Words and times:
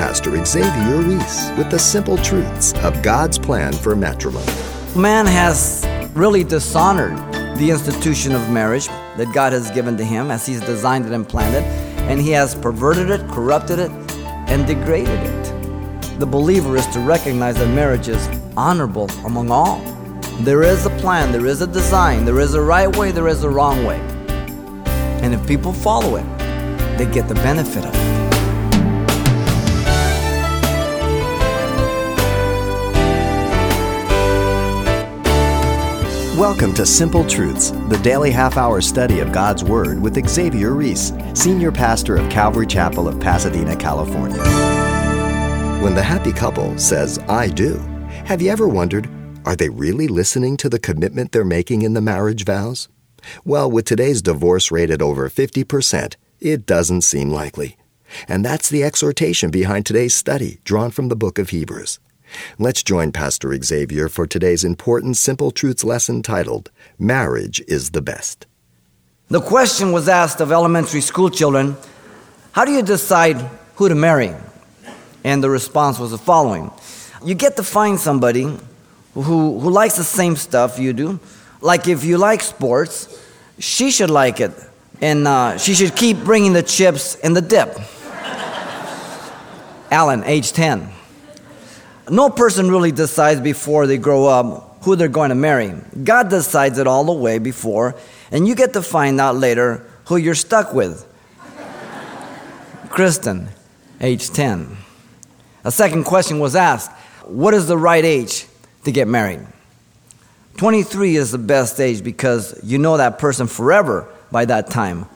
Pastor 0.00 0.42
Xavier 0.46 0.96
Reese 1.02 1.50
with 1.58 1.70
the 1.70 1.78
simple 1.78 2.16
truths 2.16 2.72
of 2.76 3.02
God's 3.02 3.38
plan 3.38 3.70
for 3.70 3.94
matrimony. 3.94 4.46
Man 4.96 5.26
has 5.26 5.86
really 6.14 6.42
dishonored 6.42 7.18
the 7.58 7.70
institution 7.70 8.34
of 8.34 8.50
marriage 8.50 8.86
that 8.86 9.30
God 9.34 9.52
has 9.52 9.70
given 9.72 9.98
to 9.98 10.04
him 10.04 10.30
as 10.30 10.46
he's 10.46 10.62
designed 10.62 11.04
it 11.04 11.12
and 11.12 11.28
planned 11.28 11.54
it, 11.54 11.64
and 12.08 12.18
he 12.18 12.30
has 12.30 12.54
perverted 12.54 13.10
it, 13.10 13.28
corrupted 13.28 13.78
it, 13.78 13.90
and 14.48 14.66
degraded 14.66 15.20
it. 15.20 16.18
The 16.18 16.24
believer 16.24 16.78
is 16.78 16.86
to 16.94 17.00
recognize 17.00 17.56
that 17.56 17.68
marriage 17.74 18.08
is 18.08 18.26
honorable 18.56 19.10
among 19.26 19.50
all. 19.50 19.80
There 20.40 20.62
is 20.62 20.86
a 20.86 20.90
plan, 20.96 21.30
there 21.30 21.44
is 21.44 21.60
a 21.60 21.66
design, 21.66 22.24
there 22.24 22.40
is 22.40 22.54
a 22.54 22.62
right 22.62 22.88
way, 22.96 23.10
there 23.10 23.28
is 23.28 23.44
a 23.44 23.50
wrong 23.50 23.84
way. 23.84 24.00
And 25.20 25.34
if 25.34 25.46
people 25.46 25.74
follow 25.74 26.16
it, 26.16 26.24
they 26.96 27.04
get 27.04 27.28
the 27.28 27.34
benefit 27.34 27.84
of 27.84 27.94
it. 27.94 28.19
Welcome 36.36 36.74
to 36.74 36.86
Simple 36.86 37.26
Truths, 37.26 37.72
the 37.88 37.98
daily 38.04 38.30
half 38.30 38.56
hour 38.56 38.80
study 38.80 39.18
of 39.18 39.32
God's 39.32 39.64
Word 39.64 40.00
with 40.00 40.28
Xavier 40.28 40.74
Reese, 40.74 41.12
Senior 41.34 41.72
Pastor 41.72 42.16
of 42.16 42.30
Calvary 42.30 42.68
Chapel 42.68 43.08
of 43.08 43.18
Pasadena, 43.18 43.74
California. 43.74 44.38
When 45.82 45.96
the 45.96 46.04
happy 46.04 46.32
couple 46.32 46.78
says, 46.78 47.18
I 47.28 47.48
do, 47.48 47.78
have 48.26 48.40
you 48.40 48.52
ever 48.52 48.68
wondered, 48.68 49.10
are 49.44 49.56
they 49.56 49.70
really 49.70 50.06
listening 50.06 50.56
to 50.58 50.68
the 50.68 50.78
commitment 50.78 51.32
they're 51.32 51.44
making 51.44 51.82
in 51.82 51.94
the 51.94 52.00
marriage 52.00 52.44
vows? 52.44 52.88
Well, 53.44 53.68
with 53.68 53.84
today's 53.84 54.22
divorce 54.22 54.70
rate 54.70 54.90
at 54.90 55.02
over 55.02 55.28
50%, 55.28 56.14
it 56.38 56.64
doesn't 56.64 57.02
seem 57.02 57.30
likely. 57.30 57.76
And 58.28 58.44
that's 58.44 58.68
the 58.68 58.84
exhortation 58.84 59.50
behind 59.50 59.84
today's 59.84 60.14
study, 60.14 60.60
drawn 60.62 60.92
from 60.92 61.08
the 61.08 61.16
book 61.16 61.40
of 61.40 61.50
Hebrews. 61.50 61.98
Let's 62.58 62.82
join 62.82 63.12
Pastor 63.12 63.56
Xavier 63.62 64.08
for 64.08 64.26
today's 64.26 64.64
important 64.64 65.16
Simple 65.16 65.50
Truths 65.50 65.84
lesson 65.84 66.22
titled, 66.22 66.70
Marriage 66.98 67.62
is 67.68 67.90
the 67.90 68.02
Best. 68.02 68.46
The 69.28 69.40
question 69.40 69.92
was 69.92 70.08
asked 70.08 70.40
of 70.40 70.52
elementary 70.52 71.00
school 71.00 71.30
children 71.30 71.76
How 72.52 72.64
do 72.64 72.72
you 72.72 72.82
decide 72.82 73.36
who 73.76 73.88
to 73.88 73.94
marry? 73.94 74.34
And 75.24 75.42
the 75.42 75.50
response 75.50 75.98
was 75.98 76.10
the 76.10 76.18
following 76.18 76.70
You 77.24 77.34
get 77.34 77.56
to 77.56 77.62
find 77.62 77.98
somebody 77.98 78.42
who, 79.14 79.58
who 79.60 79.70
likes 79.70 79.96
the 79.96 80.04
same 80.04 80.36
stuff 80.36 80.78
you 80.78 80.92
do. 80.92 81.20
Like 81.60 81.88
if 81.88 82.04
you 82.04 82.18
like 82.18 82.42
sports, 82.42 83.22
she 83.58 83.90
should 83.90 84.10
like 84.10 84.40
it. 84.40 84.52
And 85.00 85.26
uh, 85.26 85.58
she 85.58 85.74
should 85.74 85.96
keep 85.96 86.18
bringing 86.18 86.52
the 86.52 86.62
chips 86.62 87.14
and 87.16 87.36
the 87.36 87.40
dip. 87.40 87.78
Alan, 89.90 90.22
age 90.24 90.52
10 90.52 90.90
no 92.10 92.30
person 92.30 92.70
really 92.70 92.92
decides 92.92 93.40
before 93.40 93.86
they 93.86 93.98
grow 93.98 94.26
up 94.26 94.82
who 94.82 94.96
they're 94.96 95.08
going 95.08 95.28
to 95.28 95.34
marry. 95.34 95.74
God 96.02 96.30
decides 96.30 96.78
it 96.78 96.86
all 96.86 97.04
the 97.04 97.12
way 97.12 97.38
before, 97.38 97.94
and 98.30 98.48
you 98.48 98.54
get 98.54 98.72
to 98.72 98.82
find 98.82 99.20
out 99.20 99.36
later 99.36 99.86
who 100.06 100.16
you're 100.16 100.34
stuck 100.34 100.72
with. 100.72 101.06
Kristen, 102.88 103.48
age 104.00 104.30
10. 104.30 104.76
A 105.64 105.70
second 105.70 106.04
question 106.04 106.40
was 106.40 106.56
asked 106.56 106.90
What 107.24 107.54
is 107.54 107.66
the 107.66 107.76
right 107.78 108.04
age 108.04 108.46
to 108.84 108.92
get 108.92 109.06
married? 109.06 109.46
23 110.56 111.16
is 111.16 111.30
the 111.30 111.38
best 111.38 111.80
age 111.80 112.02
because 112.02 112.58
you 112.64 112.78
know 112.78 112.96
that 112.96 113.18
person 113.18 113.46
forever 113.46 114.08
by 114.32 114.44
that 114.44 114.70
time. 114.70 115.06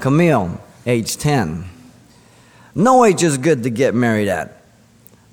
Camille, 0.00 0.60
age 0.86 1.16
10. 1.16 1.64
No 2.74 3.04
age 3.04 3.22
is 3.22 3.38
good 3.38 3.62
to 3.64 3.70
get 3.70 3.94
married 3.94 4.28
at. 4.28 4.63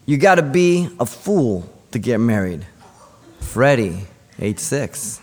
You 0.06 0.18
got 0.18 0.36
to 0.36 0.44
be 0.44 0.90
a 1.00 1.06
fool 1.06 1.70
to 1.92 2.00
get 2.00 2.20
married. 2.20 2.66
Freddie, 3.40 4.08
age 4.40 4.60
six. 4.60 5.22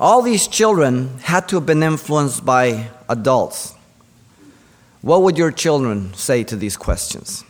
All 0.00 0.22
these 0.22 0.48
children 0.48 1.18
had 1.18 1.48
to 1.48 1.56
have 1.56 1.66
been 1.66 1.82
influenced 1.82 2.44
by 2.44 2.88
adults. 3.08 3.74
What 5.00 5.22
would 5.22 5.38
your 5.38 5.50
children 5.50 6.14
say 6.14 6.44
to 6.44 6.56
these 6.56 6.76
questions? 6.76 7.44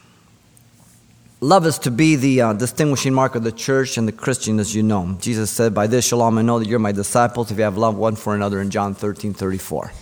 Love 1.40 1.66
is 1.66 1.78
to 1.80 1.90
be 1.90 2.14
the 2.14 2.40
uh, 2.40 2.52
distinguishing 2.52 3.12
mark 3.12 3.34
of 3.34 3.42
the 3.42 3.52
church 3.52 3.98
and 3.98 4.06
the 4.06 4.12
Christian 4.12 4.60
as 4.60 4.74
you 4.74 4.82
know. 4.82 5.16
Jesus 5.20 5.50
said, 5.50 5.74
By 5.74 5.86
this 5.86 6.06
shall 6.06 6.22
all 6.22 6.30
men 6.30 6.46
know 6.46 6.58
that 6.58 6.68
you're 6.68 6.78
my 6.78 6.92
disciples 6.92 7.50
if 7.50 7.58
you 7.58 7.64
have 7.64 7.76
love 7.76 7.96
one 7.96 8.16
for 8.16 8.34
another 8.34 8.60
in 8.60 8.70
John 8.70 8.94
13 8.94 9.34
34. 9.34 9.92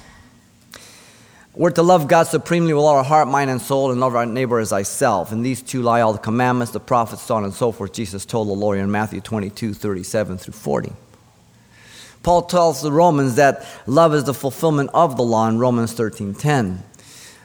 We're 1.55 1.71
to 1.71 1.83
love 1.83 2.07
God 2.07 2.29
supremely 2.29 2.73
with 2.73 2.85
all 2.85 2.97
our 2.97 3.03
heart, 3.03 3.27
mind, 3.27 3.51
and 3.51 3.61
soul, 3.61 3.91
and 3.91 4.01
love 4.01 4.15
our 4.15 4.25
neighbor 4.25 4.61
as 4.61 4.71
thyself. 4.71 5.33
And 5.33 5.45
these 5.45 5.61
two 5.61 5.83
lie 5.83 6.01
all 6.01 6.13
the 6.13 6.19
commandments, 6.21 6.73
the 6.73 6.79
prophets, 6.79 7.23
so 7.23 7.35
on 7.35 7.45
and 7.45 7.53
so 7.53 7.73
forth. 7.73 7.93
Jesus 7.93 8.25
told 8.25 8.47
the 8.49 8.53
lawyer 8.53 8.81
in 8.81 8.91
Matthew 8.91 9.21
22, 9.21 9.75
37 9.75 10.39
through 10.39 10.53
40. 10.53 10.93
Paul 12.23 12.43
tells 12.43 12.83
the 12.83 12.93
Romans 12.93 13.35
that 13.35 13.67
love 13.87 14.15
is 14.15 14.25
the 14.25 14.35
fulfillment 14.35 14.91
of 14.95 15.17
the 15.17 15.25
law 15.25 15.49
in 15.49 15.59
Romans 15.59 15.93
13, 15.93 16.35
10. 16.35 16.85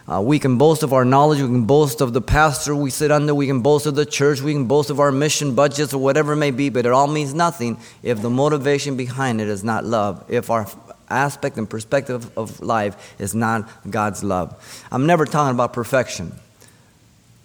Uh, 0.08 0.22
we 0.22 0.38
can 0.38 0.60
boast 0.60 0.84
of 0.84 0.94
our 0.94 1.04
knowledge, 1.04 1.42
we 1.42 1.48
can 1.48 1.66
boast 1.66 2.00
of 2.00 2.14
the 2.14 2.22
pastor 2.22 2.76
we 2.76 2.92
sit 2.92 3.10
under, 3.10 3.34
we 3.34 3.48
can 3.48 3.62
boast 3.62 3.88
of 3.88 3.96
the 3.96 4.06
church, 4.06 4.40
we 4.40 4.54
can 4.54 4.66
boast 4.66 4.92
of 4.92 5.00
our 5.00 5.12
mission 5.12 5.56
budgets 5.56 5.96
or 5.96 5.98
whatever 5.98 6.34
it 6.34 6.36
may 6.36 6.52
be, 6.52 6.70
but 6.70 6.86
it 6.86 6.92
all 6.92 7.08
means 7.08 7.34
nothing 7.34 7.80
if 8.04 8.22
the 8.22 8.30
motivation 8.30 8.96
behind 8.96 9.42
it 9.42 9.48
is 9.48 9.64
not 9.64 9.84
love. 9.84 10.24
If 10.28 10.52
our 10.52 10.68
aspect 11.10 11.58
and 11.58 11.70
perspective 11.70 12.36
of 12.38 12.62
life 12.62 13.16
is 13.20 13.36
not 13.36 13.70
God's 13.90 14.24
love. 14.24 14.86
I'm 14.92 15.06
never 15.06 15.26
talking 15.26 15.54
about 15.54 15.74
perfection, 15.74 16.34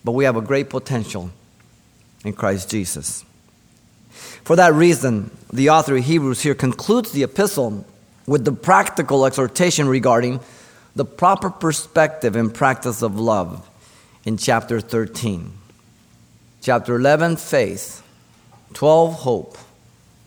but 0.05 0.13
we 0.13 0.25
have 0.25 0.37
a 0.37 0.41
great 0.41 0.71
potential 0.71 1.31
in 2.25 2.33
Christ 2.33 2.71
Jesus. 2.71 3.25
For 4.11 4.57
that 4.57 4.75
reason, 4.75 5.31
the 5.53 5.71
author 5.71 5.97
of 5.97 6.05
Hebrews 6.05 6.43
here 6.43 6.55
concludes 6.55 7.13
the 7.13 7.23
epistle 7.23 7.85
with 8.27 8.45
the 8.45 8.53
practical 8.53 9.27
exhortation 9.27 9.89
regarding 9.89 10.41
the 10.97 11.05
proper 11.05 11.51
perspective 11.51 12.37
and 12.37 12.53
practice 12.53 13.03
of 13.03 13.19
love 13.19 13.69
in 14.25 14.37
chapter 14.37 14.81
13. 14.81 15.53
Chapter 16.63 16.97
11, 16.97 17.37
faith. 17.37 18.03
12, 18.75 19.15
hope. 19.15 19.57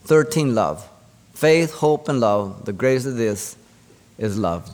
13, 0.06 0.56
love 0.56 0.90
faith, 1.34 1.74
hope, 1.74 2.10
and 2.10 2.20
love, 2.20 2.66
the 2.66 2.74
greatest 2.74 3.08
of 3.08 3.18
this 3.18 3.56
is 4.18 4.38
love. 4.38 4.70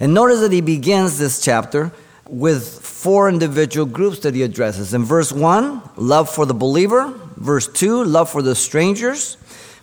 And 0.00 0.14
notice 0.14 0.40
that 0.40 0.52
he 0.52 0.60
begins 0.60 1.18
this 1.18 1.40
chapter 1.42 1.92
with 2.28 2.80
four 2.80 3.28
individual 3.28 3.86
groups 3.86 4.20
that 4.20 4.34
he 4.34 4.42
addresses. 4.42 4.94
In 4.94 5.04
verse 5.04 5.32
1, 5.32 5.90
love 5.96 6.30
for 6.30 6.46
the 6.46 6.54
believer. 6.54 7.12
Verse 7.36 7.66
2, 7.68 8.04
love 8.04 8.30
for 8.30 8.42
the 8.42 8.54
strangers. 8.54 9.36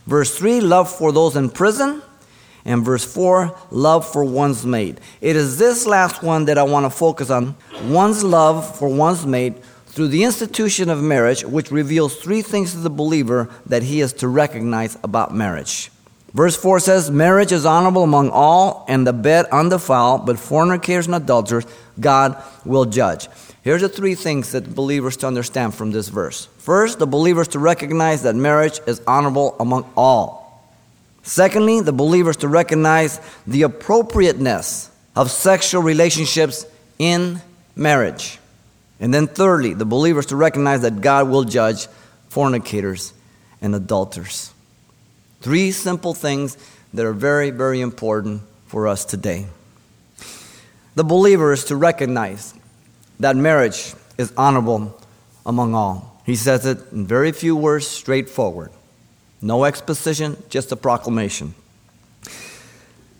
Verse 0.05 0.37
3, 0.37 0.61
love 0.61 0.89
for 0.89 1.11
those 1.11 1.35
in 1.35 1.49
prison. 1.49 2.01
And 2.63 2.83
verse 2.83 3.05
4, 3.05 3.55
love 3.71 4.11
for 4.11 4.23
one's 4.23 4.65
mate. 4.65 4.97
It 5.21 5.35
is 5.35 5.57
this 5.57 5.85
last 5.85 6.23
one 6.23 6.45
that 6.45 6.57
I 6.57 6.63
want 6.63 6.85
to 6.85 6.89
focus 6.89 7.29
on 7.29 7.55
one's 7.83 8.23
love 8.23 8.77
for 8.77 8.87
one's 8.87 9.25
mate 9.25 9.53
through 9.95 10.09
the 10.09 10.25
institution 10.25 10.89
of 10.89 11.01
marriage, 11.01 11.45
which 11.45 11.71
reveals 11.71 12.17
three 12.17 12.41
things 12.41 12.73
to 12.73 12.77
the 12.77 12.89
believer 12.89 13.49
that 13.65 13.81
he 13.81 14.01
is 14.01 14.11
to 14.11 14.27
recognize 14.27 14.97
about 15.01 15.33
marriage. 15.33 15.89
Verse 16.33 16.57
4 16.57 16.81
says, 16.81 17.09
Marriage 17.09 17.53
is 17.53 17.65
honorable 17.65 18.03
among 18.03 18.29
all, 18.29 18.83
and 18.89 19.07
the 19.07 19.13
bed 19.13 19.45
undefiled, 19.53 20.25
but 20.25 20.37
fornicators 20.37 21.05
and 21.05 21.15
adulterers 21.15 21.65
God 21.97 22.35
will 22.65 22.83
judge. 22.83 23.29
Here's 23.61 23.81
the 23.81 23.87
three 23.87 24.15
things 24.15 24.51
that 24.51 24.75
believers 24.75 25.15
to 25.17 25.27
understand 25.27 25.73
from 25.73 25.91
this 25.91 26.09
verse. 26.09 26.49
First, 26.57 26.99
the 26.99 27.07
believers 27.07 27.47
to 27.49 27.59
recognize 27.59 28.23
that 28.23 28.35
marriage 28.35 28.81
is 28.85 29.01
honorable 29.07 29.55
among 29.61 29.89
all. 29.95 30.61
Secondly, 31.23 31.79
the 31.79 31.93
believers 31.93 32.35
to 32.37 32.49
recognize 32.49 33.21
the 33.47 33.61
appropriateness 33.61 34.91
of 35.15 35.31
sexual 35.31 35.81
relationships 35.81 36.65
in 36.99 37.41
marriage. 37.77 38.39
And 38.99 39.13
then, 39.13 39.27
thirdly, 39.27 39.73
the 39.73 39.85
believers 39.85 40.27
to 40.27 40.35
recognize 40.35 40.81
that 40.81 41.01
God 41.01 41.29
will 41.29 41.43
judge 41.43 41.87
fornicators 42.29 43.13
and 43.61 43.75
adulterers. 43.75 44.53
Three 45.41 45.71
simple 45.71 46.13
things 46.13 46.57
that 46.93 47.05
are 47.05 47.13
very, 47.13 47.49
very 47.49 47.81
important 47.81 48.41
for 48.67 48.87
us 48.87 49.05
today. 49.05 49.47
The 50.95 51.03
believer 51.03 51.51
is 51.51 51.65
to 51.65 51.75
recognize 51.75 52.53
that 53.19 53.35
marriage 53.35 53.93
is 54.17 54.31
honorable 54.37 54.97
among 55.45 55.75
all. 55.75 56.21
He 56.25 56.35
says 56.35 56.65
it 56.65 56.79
in 56.91 57.05
very 57.05 57.31
few 57.31 57.55
words, 57.55 57.87
straightforward. 57.87 58.71
No 59.41 59.65
exposition, 59.65 60.37
just 60.49 60.71
a 60.71 60.75
proclamation. 60.75 61.53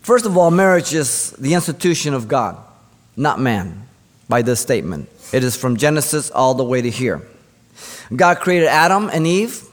First 0.02 0.26
of 0.26 0.38
all, 0.38 0.52
marriage 0.52 0.94
is 0.94 1.32
the 1.32 1.54
institution 1.54 2.14
of 2.14 2.28
God, 2.28 2.58
not 3.16 3.40
man, 3.40 3.88
by 4.30 4.42
this 4.42 4.60
statement. 4.60 5.10
It 5.32 5.44
is 5.44 5.56
from 5.56 5.78
Genesis 5.78 6.30
all 6.32 6.54
the 6.54 6.64
way 6.64 6.82
to 6.82 6.90
here. 6.90 7.22
God 8.16 8.40
created 8.40 8.68
Adam 8.68 9.10
and 9.12 9.26
Eve. 9.26 9.64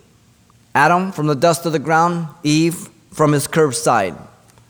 Adam 0.74 1.12
from 1.12 1.26
the 1.26 1.34
dust 1.34 1.66
of 1.66 1.72
the 1.72 1.78
ground, 1.78 2.28
Eve 2.42 2.88
from 3.12 3.32
his 3.32 3.46
curved 3.46 3.76
side. 3.76 4.16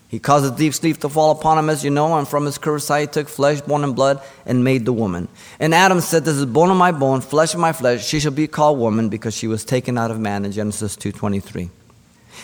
He 0.09 0.19
caused 0.19 0.53
a 0.53 0.55
deep 0.55 0.75
sleep 0.75 0.99
to 0.99 1.09
fall 1.09 1.31
upon 1.31 1.57
him, 1.57 1.71
as 1.71 1.83
you 1.83 1.91
know, 1.91 2.19
and 2.19 2.29
from 2.29 2.45
his 2.45 2.59
curved 2.59 2.83
side 2.83 3.01
he 3.01 3.07
took 3.07 3.29
flesh, 3.29 3.63
bone, 3.63 3.83
and 3.83 3.97
blood, 3.97 4.21
and 4.45 4.63
made 4.63 4.85
the 4.85 4.93
woman. 4.93 5.29
And 5.59 5.73
Adam 5.73 6.01
said, 6.01 6.25
This 6.25 6.37
is 6.37 6.45
bone 6.45 6.71
of 6.71 6.77
my 6.77 6.93
bone, 6.93 7.23
flesh 7.23 7.55
of 7.55 7.61
my 7.61 7.73
flesh. 7.73 8.07
She 8.07 8.21
shall 8.21 8.33
be 8.33 8.47
called 8.47 8.79
woman 8.79 9.09
because 9.09 9.35
she 9.35 9.47
was 9.47 9.65
taken 9.65 9.97
out 9.97 10.11
of 10.11 10.21
man 10.21 10.45
in 10.45 10.53
Genesis 10.53 10.97
2.23. 10.97 11.71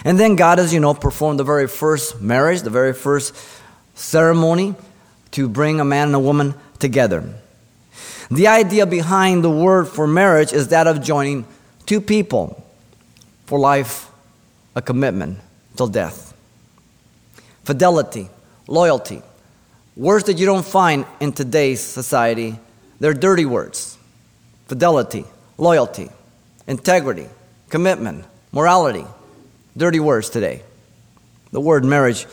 And 0.05 0.19
then 0.19 0.37
God, 0.37 0.58
as 0.58 0.73
you 0.73 0.81
know, 0.81 0.94
performed 0.94 1.38
the 1.38 1.44
very 1.44 1.69
first 1.69 2.23
marriage, 2.23 2.62
the 2.62 2.70
very 2.70 2.94
first 2.94 3.35
ceremony 3.94 4.75
to 5.32 5.49
bring 5.49 5.81
a 5.81 5.85
man 5.85 6.08
and 6.08 6.14
a 6.14 6.20
woman 6.20 6.55
together. 6.79 7.35
The 8.31 8.47
idea 8.47 8.87
behind 8.87 9.43
the 9.43 9.51
word 9.51 9.89
for 9.89 10.07
marriage 10.07 10.53
is 10.53 10.69
that 10.69 10.87
of 10.87 11.03
joining 11.03 11.47
two 11.87 12.01
people 12.01 12.65
for 13.47 13.59
life, 13.59 14.11
a 14.75 14.83
commitment 14.83 15.39
till 15.77 15.89
death 15.89 16.29
fidelity, 17.69 18.31
loyalty. 18.67 19.21
Words 19.95 20.25
that 20.25 20.39
you 20.39 20.47
don't 20.47 20.65
find 20.65 21.05
in 21.21 21.33
today's 21.33 21.83
society. 21.83 22.59
They're 22.99 23.13
dirty 23.13 23.45
words. 23.45 23.99
Fidelity, 24.69 25.27
loyalty, 25.59 26.09
integrity, 26.67 27.27
commitment, 27.69 28.25
morality. 28.53 29.05
Dirty 29.77 30.01
words 30.01 30.31
today. 30.31 30.63
The 31.53 31.61
word 31.61 31.85
marriage 31.85 32.25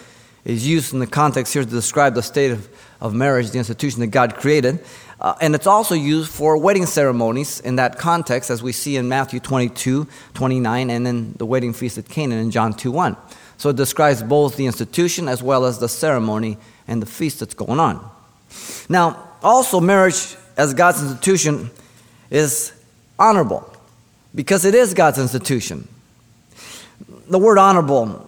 is 0.45 0.65
used 0.65 0.94
in 0.94 1.00
the 1.00 1.07
context 1.07 1.53
here 1.53 1.63
to 1.63 1.69
describe 1.69 2.13
the 2.13 2.24
state 2.24 2.51
of, 2.51 2.69
of 3.01 3.13
marriage, 3.13 3.50
the 3.51 3.57
institution 3.57 4.00
that 4.01 4.07
God 4.07 4.36
created. 4.36 4.80
Uh, 5.19 5.33
and 5.42 5.56
it's 5.56 5.68
also 5.68 5.95
used 5.95 6.30
for 6.30 6.57
wedding 6.57 6.86
ceremonies 6.86 7.59
in 7.62 7.77
that 7.77 7.97
context, 7.97 8.50
as 8.50 8.62
we 8.62 8.71
see 8.71 8.95
in 8.95 9.09
Matthew 9.09 9.39
22, 9.39 10.07
29, 10.33 10.89
and 10.89 11.06
then 11.06 11.33
the 11.38 11.45
wedding 11.45 11.74
feast 11.74 11.97
at 11.97 12.07
Canaan 12.07 12.39
in 12.39 12.51
John 12.51 12.74
2, 12.74 12.92
1. 12.92 13.18
So 13.57 13.69
it 13.69 13.75
describes 13.75 14.21
both 14.21 14.57
the 14.57 14.65
institution 14.65 15.27
as 15.27 15.42
well 15.42 15.65
as 15.65 15.80
the 15.80 15.89
ceremony 15.89 16.57
and 16.88 17.01
the 17.01 17.06
feast 17.06 17.39
that's 17.39 17.53
going 17.53 17.80
on. 17.80 18.07
Now, 18.88 19.30
also, 19.41 19.80
marriage 19.80 20.36
as 20.57 20.74
God's 20.74 21.01
institution 21.01 21.71
is 22.30 22.74
honorable 23.18 23.71
because 24.33 24.65
it 24.65 24.75
is 24.75 24.94
God's 24.94 25.18
institution. 25.18 25.88
The 27.27 27.39
word 27.39 27.57
honorable 27.57 28.27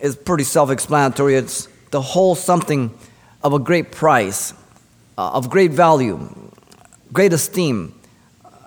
is 0.00 0.16
pretty 0.16 0.44
self 0.44 0.70
explanatory. 0.70 1.36
It's 1.36 1.68
to 1.90 2.00
hold 2.00 2.38
something 2.38 2.92
of 3.42 3.52
a 3.52 3.58
great 3.58 3.92
price, 3.92 4.52
uh, 5.16 5.30
of 5.30 5.50
great 5.50 5.72
value, 5.72 6.18
great 7.12 7.32
esteem, 7.32 7.94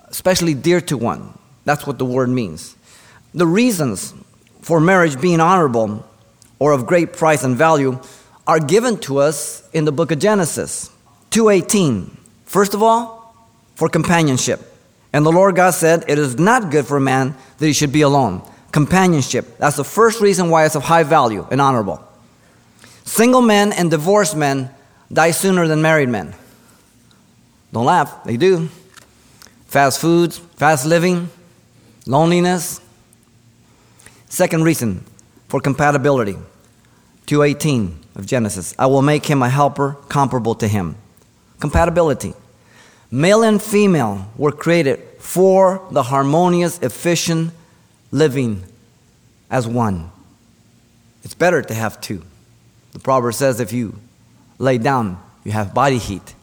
especially 0.08 0.54
dear 0.54 0.82
to 0.82 0.98
one. 0.98 1.38
That's 1.66 1.86
what 1.86 1.98
the 1.98 2.06
word 2.06 2.30
means. 2.30 2.76
The 3.34 3.48
reasons 3.48 4.14
for 4.62 4.80
marriage 4.80 5.20
being 5.20 5.40
honorable 5.40 6.06
or 6.60 6.74
of 6.74 6.86
great 6.86 7.14
price 7.14 7.44
and 7.44 7.56
value 7.56 8.00
are 8.48 8.60
given 8.60 8.98
to 8.98 9.18
us 9.20 9.68
in 9.74 9.86
the 9.86 9.92
book 9.92 10.12
of 10.12 10.20
Genesis 10.20 10.90
2:18. 11.30 12.18
First 12.46 12.74
of 12.74 12.84
all, 12.84 13.34
for 13.76 13.88
companionship. 13.88 14.60
And 15.14 15.26
the 15.26 15.32
Lord 15.32 15.56
God 15.56 15.72
said, 15.72 16.06
"It 16.08 16.20
is 16.20 16.38
not 16.38 16.72
good 16.72 16.86
for 16.86 16.98
a 16.98 17.02
man 17.02 17.36
that 17.58 17.66
he 17.66 17.74
should 17.74 17.92
be 17.92 18.02
alone." 18.02 18.42
Companionship. 18.72 19.58
That's 19.58 19.78
the 19.78 19.84
first 19.84 20.22
reason 20.22 20.50
why 20.50 20.66
it's 20.66 20.76
of 20.76 20.84
high 20.84 21.04
value 21.04 21.46
and 21.52 21.60
honorable. 21.60 22.06
Single 23.04 23.42
men 23.42 23.74
and 23.74 23.92
divorced 23.92 24.36
men 24.36 24.70
die 25.12 25.32
sooner 25.32 25.68
than 25.68 25.82
married 25.82 26.10
men. 26.10 26.34
Don't 27.74 27.86
laugh, 27.86 28.24
they 28.24 28.38
do. 28.38 28.70
Fast 29.68 30.00
foods, 30.00 30.38
fast 30.38 30.86
living, 30.86 31.30
loneliness, 32.06 32.82
Second 34.32 34.64
reason 34.64 35.04
for 35.50 35.60
compatibility 35.60 36.38
218 37.26 38.00
of 38.16 38.26
Genesis. 38.26 38.74
I 38.80 38.86
will 38.86 39.02
make 39.02 39.26
him 39.26 39.44
a 39.44 39.50
helper 39.50 39.98
comparable 40.08 40.56
to 40.56 40.70
him. 40.70 40.96
Compatibility. 41.60 42.34
Male 43.12 43.44
and 43.44 43.62
female 43.62 44.32
were 44.38 44.54
created 44.54 45.00
for 45.20 45.86
the 45.92 46.04
harmonious, 46.04 46.80
efficient 46.80 47.52
living 48.12 48.64
as 49.50 49.68
one. 49.68 50.12
It's 51.24 51.34
better 51.34 51.62
to 51.62 51.74
have 51.74 52.02
two. 52.02 52.24
The 52.94 53.00
proverb 53.00 53.34
says 53.34 53.60
if 53.60 53.74
you 53.74 54.00
lay 54.60 54.78
down, 54.78 55.22
you 55.44 55.52
have 55.52 55.74
body 55.74 55.98
heat. 55.98 56.36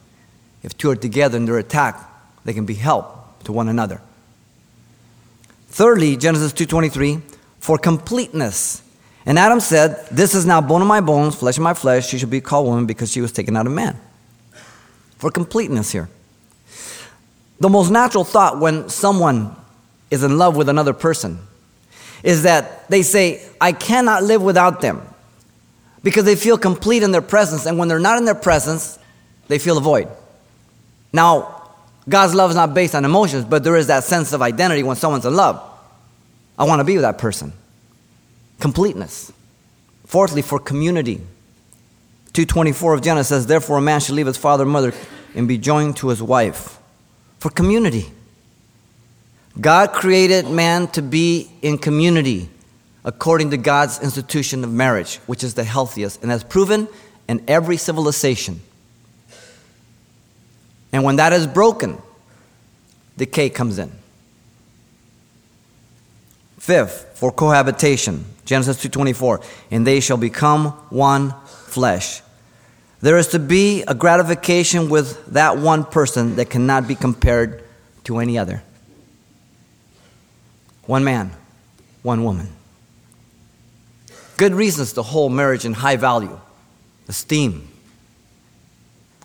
If 0.62 0.76
two 0.76 0.90
are 0.90 0.96
together 0.96 1.36
and 1.36 1.46
they're 1.46 1.58
attacked, 1.58 2.04
they 2.44 2.52
can 2.52 2.64
be 2.64 2.74
help 2.74 3.44
to 3.44 3.52
one 3.52 3.68
another. 3.68 4.00
Thirdly, 5.68 6.16
Genesis 6.16 6.52
2:23, 6.52 7.22
for 7.60 7.78
completeness. 7.78 8.82
And 9.26 9.38
Adam 9.38 9.60
said, 9.60 10.06
This 10.10 10.34
is 10.34 10.46
now 10.46 10.60
bone 10.60 10.80
of 10.80 10.88
my 10.88 11.00
bones, 11.00 11.34
flesh 11.36 11.58
of 11.58 11.62
my 11.62 11.74
flesh. 11.74 12.08
She 12.08 12.18
should 12.18 12.30
be 12.30 12.40
called 12.40 12.66
woman 12.66 12.86
because 12.86 13.12
she 13.12 13.20
was 13.20 13.30
taken 13.30 13.56
out 13.56 13.66
of 13.66 13.72
man. 13.72 13.98
For 15.18 15.30
completeness 15.30 15.92
here. 15.92 16.08
The 17.60 17.68
most 17.68 17.90
natural 17.90 18.24
thought 18.24 18.58
when 18.58 18.88
someone 18.88 19.54
is 20.10 20.22
in 20.22 20.38
love 20.38 20.56
with 20.56 20.68
another 20.68 20.94
person 20.94 21.47
is 22.22 22.42
that 22.42 22.88
they 22.88 23.02
say, 23.02 23.42
I 23.60 23.72
cannot 23.72 24.22
live 24.22 24.42
without 24.42 24.80
them 24.80 25.02
because 26.02 26.24
they 26.24 26.36
feel 26.36 26.58
complete 26.58 27.02
in 27.02 27.12
their 27.12 27.22
presence. 27.22 27.66
And 27.66 27.78
when 27.78 27.88
they're 27.88 27.98
not 27.98 28.18
in 28.18 28.24
their 28.24 28.34
presence, 28.34 28.98
they 29.48 29.58
feel 29.58 29.78
a 29.78 29.80
void. 29.80 30.08
Now, 31.12 31.70
God's 32.08 32.34
love 32.34 32.50
is 32.50 32.56
not 32.56 32.74
based 32.74 32.94
on 32.94 33.04
emotions, 33.04 33.44
but 33.44 33.64
there 33.64 33.76
is 33.76 33.88
that 33.88 34.04
sense 34.04 34.32
of 34.32 34.42
identity 34.42 34.82
when 34.82 34.96
someone's 34.96 35.26
in 35.26 35.34
love. 35.34 35.62
I 36.58 36.64
want 36.64 36.80
to 36.80 36.84
be 36.84 36.94
with 36.94 37.02
that 37.02 37.18
person. 37.18 37.52
Completeness. 38.60 39.32
Fourthly, 40.06 40.42
for 40.42 40.58
community. 40.58 41.16
224 42.32 42.94
of 42.94 43.02
Genesis 43.02 43.28
says, 43.28 43.46
Therefore 43.46 43.78
a 43.78 43.80
man 43.80 44.00
should 44.00 44.14
leave 44.14 44.26
his 44.26 44.36
father 44.36 44.62
and 44.62 44.72
mother 44.72 44.92
and 45.34 45.46
be 45.46 45.58
joined 45.58 45.96
to 45.98 46.08
his 46.08 46.22
wife. 46.22 46.78
For 47.38 47.50
community. 47.50 48.10
God 49.60 49.92
created 49.92 50.48
man 50.48 50.86
to 50.88 51.02
be 51.02 51.50
in 51.62 51.78
community 51.78 52.48
according 53.04 53.50
to 53.50 53.56
God's 53.56 54.00
institution 54.00 54.62
of 54.62 54.72
marriage, 54.72 55.16
which 55.26 55.42
is 55.42 55.54
the 55.54 55.64
healthiest 55.64 56.22
and 56.22 56.30
has 56.30 56.44
proven 56.44 56.88
in 57.28 57.42
every 57.48 57.76
civilization. 57.76 58.60
And 60.92 61.04
when 61.04 61.16
that 61.16 61.32
is 61.32 61.46
broken, 61.46 61.98
decay 63.16 63.50
comes 63.50 63.78
in. 63.78 63.92
Fifth, 66.58 67.12
for 67.14 67.32
cohabitation. 67.32 68.24
Genesis 68.44 68.78
2:24, 68.78 69.40
and 69.70 69.86
they 69.86 70.00
shall 70.00 70.16
become 70.16 70.68
one 70.90 71.34
flesh. 71.66 72.22
There 73.00 73.18
is 73.18 73.28
to 73.28 73.38
be 73.38 73.82
a 73.82 73.94
gratification 73.94 74.88
with 74.88 75.24
that 75.26 75.58
one 75.58 75.84
person 75.84 76.36
that 76.36 76.50
cannot 76.50 76.88
be 76.88 76.94
compared 76.94 77.62
to 78.04 78.18
any 78.18 78.38
other. 78.38 78.62
One 80.88 81.04
man, 81.04 81.32
one 82.02 82.24
woman. 82.24 82.48
Good 84.38 84.54
reasons 84.54 84.94
to 84.94 85.02
hold 85.02 85.32
marriage 85.32 85.66
in 85.66 85.74
high 85.74 85.96
value, 85.96 86.40
esteem, 87.08 87.68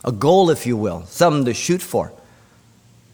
a 0.04 0.12
goal, 0.12 0.50
if 0.50 0.66
you 0.66 0.76
will, 0.76 1.06
something 1.06 1.46
to 1.46 1.54
shoot 1.54 1.82
for, 1.82 2.12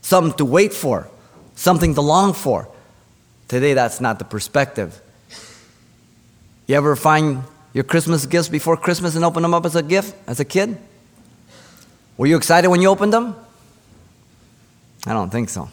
something 0.02 0.36
to 0.40 0.46
wait 0.46 0.74
for, 0.74 1.08
something 1.54 1.94
to 1.94 2.02
long 2.02 2.34
for. 2.34 2.68
Today, 3.48 3.76
that's 3.76 4.02
not 4.02 4.18
the 4.18 4.26
perspective. 4.26 5.00
You 6.66 6.74
ever 6.74 6.96
find 6.96 7.44
your 7.76 7.84
Christmas 7.84 8.26
gifts 8.26 8.50
before 8.50 8.78
Christmas 8.78 9.16
and 9.16 9.24
open 9.24 9.44
them 9.44 9.54
up 9.54 9.68
as 9.68 9.76
a 9.76 9.84
gift 9.84 10.16
as 10.26 10.40
a 10.40 10.46
kid? 10.46 10.76
Were 12.18 12.26
you 12.26 12.36
excited 12.36 12.68
when 12.70 12.82
you 12.82 12.90
opened 12.90 13.14
them? 13.14 13.36
I 15.06 15.14
don't 15.14 15.30
think 15.30 15.50
so. 15.50 15.70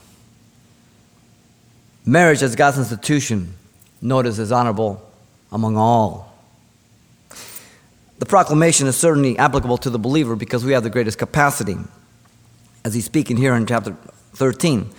Marriage 2.07 2.43
as 2.43 2.55
God's 2.55 2.79
institution, 2.79 3.55
notice, 4.01 4.39
is 4.39 4.53
honorable 4.53 5.03
among 5.51 5.77
all. 5.77 6.33
The 8.19 8.27
proclamation 8.27 8.87
is 8.87 8.97
certainly 8.97 9.37
applicable 9.37 9.79
to 9.79 9.91
the 9.91 9.99
believer 9.99 10.37
because 10.37 10.65
we 10.65 10.73
have 10.73 10.85
the 10.85 10.91
greatest 10.91 11.19
capacity. 11.19 11.77
As 12.85 12.95
he's 12.95 13.05
speaking 13.05 13.37
here 13.37 13.55
in 13.55 13.67
chapter 13.67 13.97
13 14.35 14.91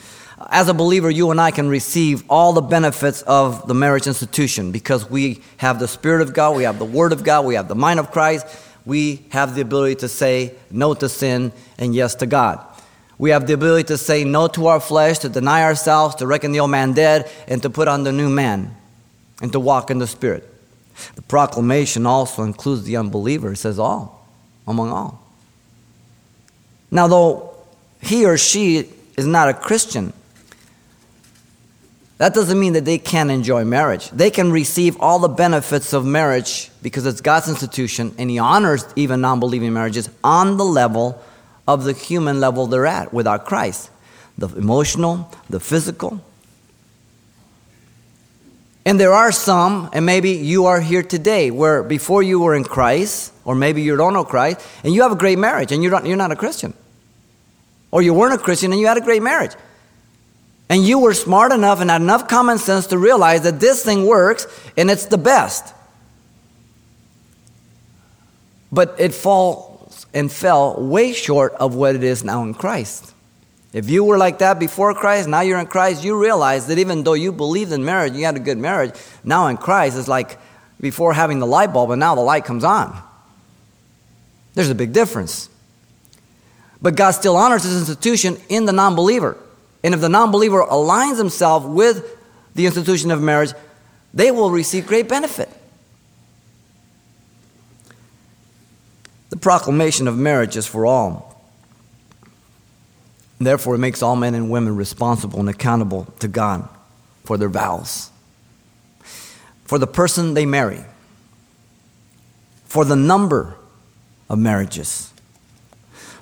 as 0.52 0.70
a 0.70 0.74
believer, 0.74 1.10
you 1.10 1.32
and 1.32 1.42
I 1.42 1.52
can 1.52 1.68
receive 1.68 2.24
all 2.30 2.54
the 2.54 2.62
benefits 2.62 3.24
of 3.24 3.68
the 3.68 3.74
marriage 3.74 4.08
institution 4.08 4.72
because 4.72 5.10
we 5.10 5.42
have 5.58 5.80
the 5.80 5.88
Spirit 5.88 6.22
of 6.22 6.34
God, 6.34 6.56
we 6.56 6.64
have 6.64 6.78
the 6.78 6.86
Word 6.86 7.12
of 7.12 7.24
God, 7.24 7.46
we 7.46 7.56
have 7.56 7.68
the 7.68 7.76
mind 7.76 8.00
of 8.00 8.12
Christ, 8.12 8.46
we 8.86 9.26
have 9.30 9.56
the 9.56 9.62
ability 9.62 9.96
to 9.96 10.08
say 10.08 10.54
no 10.70 10.94
to 10.94 11.10
sin 11.10 11.52
and 11.78 11.96
yes 11.96 12.16
to 12.16 12.26
God. 12.26 12.64
We 13.18 13.32
have 13.32 13.48
the 13.48 13.54
ability 13.54 13.86
to 13.86 13.98
say 13.98 14.24
no 14.24 14.48
to 14.50 14.68
our 14.68 14.80
flesh, 14.80 15.20
to 15.20 15.30
deny 15.30 15.64
ourselves, 15.64 16.16
to 16.16 16.28
reckon 16.28 16.52
the 16.52 16.60
old 16.60 16.72
man 16.72 16.94
dead, 16.94 17.32
and 17.48 17.62
to 17.64 17.70
put 17.70 17.88
on 17.88 18.04
the 18.04 18.12
new 18.12 18.30
man, 18.30 18.76
and 19.42 19.52
to 19.52 19.60
walk 19.60 19.90
in 19.90 19.98
the 19.98 20.08
Spirit. 20.08 20.48
The 21.16 21.22
proclamation 21.24 22.06
also 22.06 22.44
includes 22.44 22.84
the 22.84 22.98
unbeliever. 22.98 23.54
It 23.54 23.58
says 23.58 23.80
all, 23.80 24.28
among 24.68 24.90
all. 24.90 25.24
Now, 26.92 27.08
though 27.08 27.56
he 28.02 28.26
or 28.26 28.38
she 28.38 28.90
is 29.18 29.26
not 29.26 29.50
a 29.50 29.54
Christian, 29.54 30.14
That 32.18 32.34
doesn't 32.34 32.60
mean 32.60 32.74
that 32.74 32.86
they 32.86 32.98
can't 32.98 33.30
enjoy 33.30 33.64
marriage. 33.64 34.10
They 34.10 34.32
can 34.32 34.52
receive 34.52 35.00
all 35.00 35.20
the 35.20 35.28
benefits 35.28 35.94
of 35.94 36.04
marriage 36.04 36.72
because 36.82 37.06
it's 37.06 37.22
God's 37.22 37.48
institution 37.48 38.16
and 38.18 38.30
He 38.30 38.40
honors 38.40 38.86
even 38.96 39.22
non 39.22 39.40
believing 39.40 39.72
marriages 39.74 40.10
on 40.24 40.58
the 40.58 40.66
level 40.66 41.22
of 41.68 41.84
the 41.84 41.94
human 41.94 42.40
level 42.40 42.68
they're 42.68 42.86
at 42.86 43.14
without 43.14 43.46
Christ 43.46 43.92
the 44.38 44.48
emotional, 44.56 45.32
the 45.50 45.60
physical. 45.60 46.22
And 48.86 49.00
there 49.00 49.14
are 49.14 49.32
some, 49.32 49.90
and 49.92 50.06
maybe 50.06 50.32
you 50.32 50.68
are 50.68 50.80
here 50.80 51.04
today, 51.04 51.52
where 51.52 51.84
before 51.84 52.24
you 52.24 52.40
were 52.40 52.56
in 52.56 52.64
Christ, 52.64 53.34
or 53.44 53.56
maybe 53.56 53.82
you 53.82 53.98
don't 53.98 54.14
know 54.14 54.24
Christ, 54.24 54.66
and 54.84 54.94
you 54.94 55.02
have 55.02 55.12
a 55.12 55.18
great 55.18 55.38
marriage 55.38 55.72
and 55.72 55.84
you're 55.84 55.92
not, 55.92 56.06
you're 56.06 56.16
not 56.16 56.32
a 56.32 56.36
Christian. 56.36 56.74
Or 57.92 58.02
you 58.02 58.14
weren't 58.14 58.34
a 58.34 58.38
Christian 58.38 58.72
and 58.72 58.80
you 58.80 58.88
had 58.88 58.98
a 58.98 59.02
great 59.02 59.22
marriage. 59.22 59.52
And 60.70 60.86
you 60.86 61.00
were 61.00 61.14
smart 61.14 61.52
enough 61.52 61.82
and 61.82 61.90
had 61.90 62.02
enough 62.02 62.28
common 62.28 62.60
sense 62.60 62.88
to 62.88 62.98
realize 62.98 63.42
that 63.42 63.60
this 63.60 63.84
thing 63.84 64.06
works 64.06 64.48
and 64.78 64.90
it's 64.90 65.06
the 65.06 65.18
best. 65.18 65.74
But 68.72 68.96
it 69.00 69.14
falls 69.14 69.67
and 70.14 70.32
fell 70.32 70.76
way 70.82 71.14
short 71.14 71.54
of 71.54 71.76
what 71.76 71.96
it 71.96 72.04
is 72.04 72.24
now 72.24 72.44
in 72.44 72.54
Christ. 72.54 73.14
If 73.74 73.90
you 73.90 74.04
were 74.04 74.18
like 74.18 74.40
that 74.40 74.60
before 74.60 74.94
Christ, 74.94 75.28
now 75.28 75.42
you're 75.42 75.60
in 75.60 75.68
Christ, 75.68 76.04
you 76.04 76.20
realize 76.20 76.68
that 76.68 76.80
even 76.80 77.04
though 77.04 77.14
you 77.14 77.32
believed 77.32 77.72
in 77.72 77.84
marriage, 77.84 78.14
you 78.14 78.26
had 78.26 78.36
a 78.36 78.40
good 78.40 78.58
marriage, 78.58 78.94
now 79.24 79.48
in 79.48 79.58
Christ, 79.58 79.98
it's 79.98 80.08
like 80.08 80.40
before 80.80 81.14
having 81.14 81.40
the 81.40 81.48
light 81.48 81.74
bulb 81.74 81.92
and 81.92 82.00
now 82.00 82.16
the 82.16 82.22
light 82.22 82.46
comes 82.46 82.64
on. 82.64 82.98
There's 84.54 84.70
a 84.70 84.76
big 84.76 84.94
difference. 84.94 85.50
But 86.82 86.96
God 86.96 87.12
still 87.12 87.36
honors 87.36 87.64
his 87.64 87.78
institution 87.78 88.38
in 88.50 88.66
the 88.66 88.72
non 88.72 88.96
believer. 88.96 89.38
And 89.84 89.94
if 89.94 90.02
the 90.02 90.10
non 90.10 90.32
believer 90.32 90.64
aligns 90.64 91.18
himself 91.18 91.64
with 91.66 92.18
the 92.56 92.66
institution 92.66 93.12
of 93.12 93.22
marriage, 93.22 93.54
they 94.14 94.32
will 94.32 94.50
receive 94.50 94.88
great 94.88 95.08
benefit. 95.08 95.50
The 99.38 99.42
proclamation 99.42 100.08
of 100.08 100.18
marriage 100.18 100.58
is 100.58 100.66
for 100.66 100.88
all. 100.88 101.40
Therefore, 103.38 103.76
it 103.76 103.78
makes 103.78 104.02
all 104.02 104.16
men 104.16 104.34
and 104.34 104.50
women 104.50 104.76
responsible 104.76 105.40
and 105.40 105.48
accountable 105.48 106.06
to 106.22 106.28
God 106.28 106.68
for 107.24 107.38
their 107.38 107.48
vows, 107.48 108.10
for 109.66 109.78
the 109.78 109.86
person 109.86 110.34
they 110.34 110.48
marry, 110.48 110.84
for 112.66 112.84
the 112.84 112.96
number 112.96 113.56
of 114.28 114.40
marriages, 114.40 115.14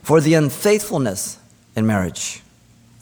for 0.03 0.19
the 0.19 0.33
unfaithfulness 0.33 1.39
in 1.73 1.87
marriage 1.87 2.41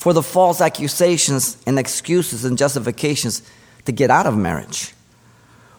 for 0.03 0.11
the 0.11 0.21
false 0.21 0.59
accusations 0.59 1.55
and 1.65 1.79
excuses 1.79 2.43
and 2.43 2.57
justifications 2.57 3.41
to 3.85 3.91
get 3.93 4.11
out 4.11 4.27
of 4.27 4.35
marriage. 4.35 4.93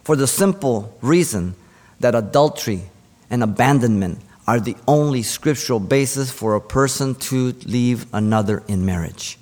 For 0.03 0.15
the 0.15 0.25
simple 0.25 0.97
reason 0.99 1.53
that 1.99 2.15
adultery 2.15 2.89
and 3.29 3.43
abandonment 3.43 4.19
are 4.47 4.59
the 4.59 4.75
only 4.87 5.23
scriptural 5.23 5.79
basis 5.79 6.31
for 6.31 6.55
a 6.55 6.61
person 6.61 7.15
to 7.15 7.53
leave 7.65 8.05
another 8.13 8.63
in 8.67 8.85
marriage. 8.85 9.39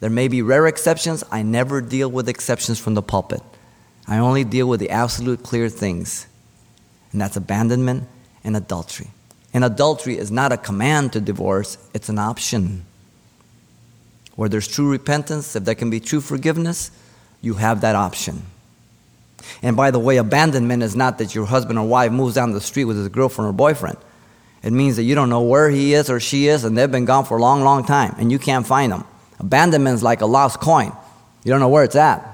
There 0.00 0.10
may 0.10 0.28
be 0.28 0.42
rare 0.42 0.66
exceptions. 0.66 1.24
I 1.30 1.42
never 1.42 1.80
deal 1.80 2.10
with 2.10 2.28
exceptions 2.28 2.78
from 2.78 2.94
the 2.94 3.02
pulpit. 3.02 3.42
I 4.06 4.18
only 4.18 4.44
deal 4.44 4.68
with 4.68 4.80
the 4.80 4.90
absolute 4.90 5.42
clear 5.42 5.68
things, 5.68 6.26
and 7.10 7.20
that's 7.20 7.36
abandonment 7.36 8.06
and 8.44 8.56
adultery. 8.56 9.08
And 9.54 9.64
adultery 9.64 10.18
is 10.18 10.30
not 10.30 10.52
a 10.52 10.56
command 10.56 11.14
to 11.14 11.20
divorce, 11.20 11.78
it's 11.94 12.08
an 12.08 12.18
option. 12.18 12.84
Where 14.36 14.48
there's 14.48 14.68
true 14.68 14.90
repentance, 14.90 15.56
if 15.56 15.64
there 15.64 15.74
can 15.74 15.90
be 15.90 16.00
true 16.00 16.20
forgiveness, 16.20 16.90
you 17.40 17.54
have 17.54 17.80
that 17.80 17.94
option. 17.94 18.42
And 19.62 19.76
by 19.76 19.90
the 19.90 19.98
way, 19.98 20.16
abandonment 20.16 20.82
is 20.82 20.94
not 20.94 21.18
that 21.18 21.34
your 21.34 21.46
husband 21.46 21.78
or 21.78 21.86
wife 21.86 22.12
moves 22.12 22.34
down 22.34 22.52
the 22.52 22.60
street 22.60 22.84
with 22.84 22.96
his 22.96 23.08
girlfriend 23.08 23.48
or 23.48 23.52
boyfriend. 23.52 23.98
It 24.62 24.72
means 24.72 24.96
that 24.96 25.02
you 25.02 25.14
don't 25.14 25.28
know 25.28 25.42
where 25.42 25.68
he 25.70 25.94
is 25.94 26.08
or 26.08 26.20
she 26.20 26.48
is, 26.48 26.64
and 26.64 26.76
they've 26.76 26.90
been 26.90 27.04
gone 27.04 27.24
for 27.26 27.36
a 27.36 27.40
long, 27.40 27.62
long 27.62 27.84
time, 27.84 28.14
and 28.18 28.32
you 28.32 28.38
can't 28.38 28.66
find 28.66 28.92
them. 28.92 29.04
Abandonment 29.38 29.94
is 29.94 30.02
like 30.02 30.22
a 30.22 30.26
lost 30.26 30.60
coin. 30.60 30.92
You 31.44 31.50
don't 31.50 31.60
know 31.60 31.68
where 31.68 31.84
it's 31.84 31.96
at. 31.96 32.26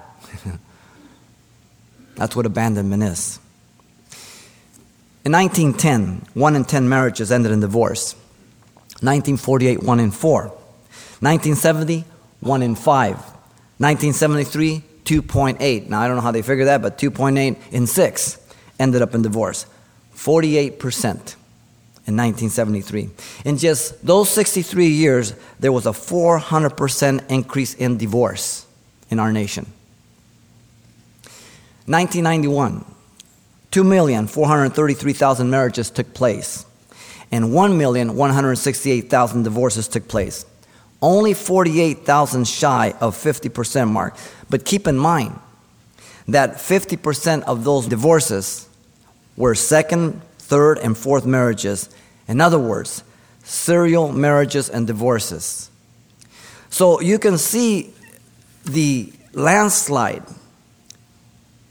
That's 2.14 2.36
what 2.36 2.46
abandonment 2.46 3.02
is. 3.02 3.40
In 5.24 5.32
1910, 5.32 6.26
1 6.34 6.56
in 6.56 6.64
10 6.64 6.88
marriages 6.88 7.32
ended 7.32 7.52
in 7.52 7.60
divorce. 7.60 8.14
1948, 9.02 9.82
1 9.82 10.00
in 10.00 10.10
4. 10.10 10.42
1970, 10.42 12.04
1 12.40 12.62
in 12.62 12.74
5. 12.74 13.16
1973, 13.16 14.82
2.8. 15.10 15.88
Now, 15.88 16.00
I 16.00 16.06
don't 16.06 16.14
know 16.14 16.22
how 16.22 16.30
they 16.30 16.42
figure 16.42 16.66
that, 16.66 16.82
but 16.82 16.96
2.8 16.96 17.56
in 17.72 17.88
6 17.88 18.38
ended 18.78 19.02
up 19.02 19.12
in 19.12 19.22
divorce. 19.22 19.66
48% 20.14 21.34
in 22.06 22.16
1973. 22.16 23.10
In 23.44 23.58
just 23.58 24.06
those 24.06 24.30
63 24.30 24.86
years, 24.86 25.34
there 25.58 25.72
was 25.72 25.86
a 25.86 25.90
400% 25.90 27.28
increase 27.28 27.74
in 27.74 27.96
divorce 27.96 28.66
in 29.10 29.18
our 29.18 29.32
nation. 29.32 29.66
1991, 31.86 32.84
2,433,000 33.72 35.48
marriages 35.48 35.90
took 35.90 36.14
place, 36.14 36.64
and 37.32 37.46
1,168,000 37.46 39.42
divorces 39.42 39.88
took 39.88 40.06
place 40.06 40.44
only 41.02 41.35
48,000 41.35 42.47
shy 42.47 42.95
of 43.00 43.16
50% 43.16 43.90
mark. 43.90 44.16
But 44.49 44.64
keep 44.64 44.87
in 44.87 44.99
mind 44.99 45.38
that 46.28 46.57
50% 46.57 47.42
of 47.42 47.64
those 47.64 47.87
divorces 47.87 48.69
were 49.37 49.54
second, 49.54 50.21
third, 50.38 50.78
and 50.78 50.97
fourth 50.97 51.25
marriages. 51.25 51.88
In 52.28 52.40
other 52.40 52.59
words, 52.59 53.02
serial 53.42 54.12
marriages 54.12 54.69
and 54.69 54.87
divorces. 54.87 55.71
So 56.69 57.00
you 57.00 57.19
can 57.19 57.38
see 57.38 57.92
the 58.64 59.12
landslide 59.33 60.23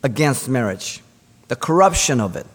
against 0.04 0.50
marriage, 0.50 1.02
the 1.48 1.56
corruption 1.56 2.20
of 2.20 2.36
it. 2.36 2.48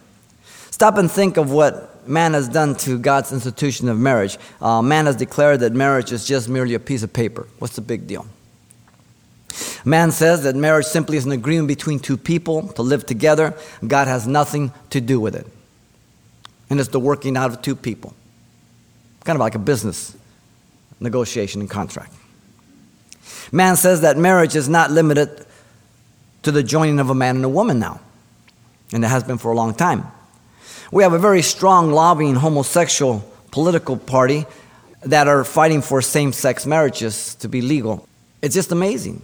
Stop 0.71 0.97
and 0.97 1.09
think 1.09 1.37
of 1.37 1.51
what 1.51 1.94
man 2.07 2.33
has 2.33 2.49
done 2.49 2.75
to 2.75 2.97
God's 2.99 3.31
institution 3.31 3.89
of 3.89 3.99
marriage. 3.99 4.37
Uh, 4.61 4.81
man 4.81 5.05
has 5.05 5.15
declared 5.15 5.59
that 5.61 5.73
marriage 5.73 6.11
is 6.11 6.25
just 6.25 6.49
merely 6.49 6.73
a 6.73 6.79
piece 6.79 7.03
of 7.03 7.11
paper. 7.13 7.47
What's 7.59 7.75
the 7.75 7.81
big 7.81 8.07
deal? 8.07 8.25
Man 9.85 10.11
says 10.11 10.43
that 10.43 10.55
marriage 10.55 10.85
simply 10.85 11.17
is 11.17 11.25
an 11.25 11.31
agreement 11.31 11.67
between 11.67 11.99
two 11.99 12.17
people 12.17 12.67
to 12.69 12.81
live 12.81 13.05
together. 13.05 13.55
God 13.85 14.07
has 14.07 14.27
nothing 14.27 14.73
to 14.89 14.99
do 14.99 15.19
with 15.19 15.35
it. 15.35 15.47
And 16.69 16.79
it's 16.79 16.89
the 16.89 16.99
working 16.99 17.37
out 17.37 17.51
of 17.51 17.61
two 17.61 17.75
people. 17.75 18.13
Kind 19.23 19.37
of 19.37 19.41
like 19.41 19.55
a 19.55 19.59
business 19.59 20.15
negotiation 20.99 21.61
and 21.61 21.69
contract. 21.69 22.13
Man 23.51 23.75
says 23.75 24.01
that 24.01 24.17
marriage 24.17 24.55
is 24.55 24.67
not 24.67 24.91
limited 24.91 25.45
to 26.43 26.51
the 26.51 26.63
joining 26.63 26.99
of 26.99 27.09
a 27.09 27.15
man 27.15 27.37
and 27.37 27.45
a 27.45 27.49
woman 27.49 27.79
now. 27.79 27.99
And 28.91 29.03
it 29.03 29.07
has 29.07 29.23
been 29.23 29.37
for 29.37 29.51
a 29.51 29.55
long 29.55 29.73
time. 29.73 30.05
We 30.95 31.03
have 31.03 31.11
a 31.11 31.19
very 31.19 31.41
strong 31.41 31.91
lobbying 31.91 32.35
homosexual 32.35 33.21
political 33.51 33.97
party 33.97 34.45
that 35.01 35.27
are 35.27 35.43
fighting 35.43 35.81
for 35.81 36.01
same 36.01 36.31
sex 36.31 36.65
marriages 36.65 37.35
to 37.35 37.49
be 37.49 37.61
legal. 37.61 38.07
It's 38.41 38.55
just 38.55 38.71
amazing. 38.71 39.21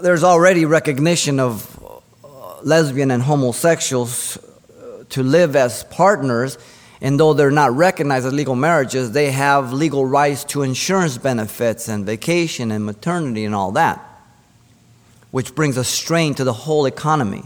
There's 0.00 0.22
already 0.22 0.66
recognition 0.66 1.40
of 1.40 2.00
uh, 2.22 2.60
lesbian 2.62 3.10
and 3.10 3.24
homosexuals 3.24 4.36
uh, 4.36 5.02
to 5.08 5.24
live 5.24 5.56
as 5.56 5.82
partners, 5.82 6.56
and 7.00 7.18
though 7.18 7.32
they're 7.32 7.50
not 7.50 7.74
recognized 7.74 8.26
as 8.26 8.32
legal 8.32 8.54
marriages, 8.54 9.10
they 9.10 9.32
have 9.32 9.72
legal 9.72 10.06
rights 10.06 10.44
to 10.44 10.62
insurance 10.62 11.18
benefits 11.18 11.88
and 11.88 12.06
vacation 12.06 12.70
and 12.70 12.84
maternity 12.84 13.44
and 13.44 13.56
all 13.56 13.72
that, 13.72 14.00
which 15.32 15.56
brings 15.56 15.76
a 15.76 15.82
strain 15.82 16.36
to 16.36 16.44
the 16.44 16.52
whole 16.52 16.86
economy 16.86 17.42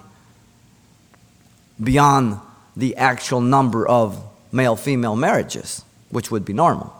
beyond 1.83 2.41
the 2.77 2.97
actual 2.97 3.41
number 3.41 3.87
of 3.87 4.23
male 4.53 4.77
female 4.77 5.17
marriages, 5.17 5.85
which 6.11 6.31
would 6.31 6.45
be 6.45 6.53
normal. 6.53 6.93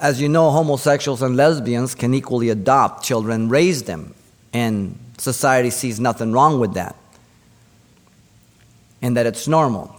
As 0.00 0.20
you 0.20 0.28
know, 0.28 0.50
homosexuals 0.50 1.22
and 1.22 1.36
lesbians 1.36 1.94
can 1.94 2.14
equally 2.14 2.50
adopt 2.50 3.04
children, 3.04 3.48
raise 3.48 3.82
them, 3.82 4.14
and 4.52 4.98
society 5.18 5.70
sees 5.70 5.98
nothing 5.98 6.32
wrong 6.32 6.60
with 6.60 6.74
that, 6.74 6.94
and 9.02 9.16
that 9.16 9.26
it's 9.26 9.48
normal. 9.48 9.94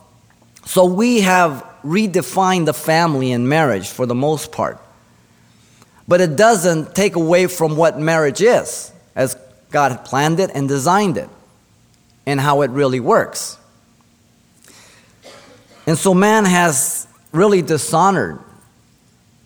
So 0.66 0.86
we 0.86 1.22
have 1.22 1.66
redefined 1.84 2.66
the 2.66 2.74
family 2.74 3.32
and 3.32 3.50
marriage 3.50 3.90
for 3.90 4.06
the 4.06 4.16
most 4.16 4.52
part. 4.52 4.80
But 6.08 6.22
it 6.22 6.36
doesn't 6.36 6.96
take 6.96 7.16
away 7.16 7.48
from 7.48 7.76
what 7.76 8.00
marriage 8.00 8.42
is, 8.42 8.92
as 9.16 9.38
God 9.72 10.06
planned 10.06 10.40
it 10.40 10.52
and 10.54 10.68
designed 10.68 11.18
it 11.18 11.30
and 12.30 12.40
how 12.40 12.62
it 12.62 12.70
really 12.70 13.00
works. 13.00 13.58
And 15.88 15.98
so 15.98 16.14
man 16.14 16.46
has 16.46 17.08
really 17.32 17.64
dishonored 17.64 18.40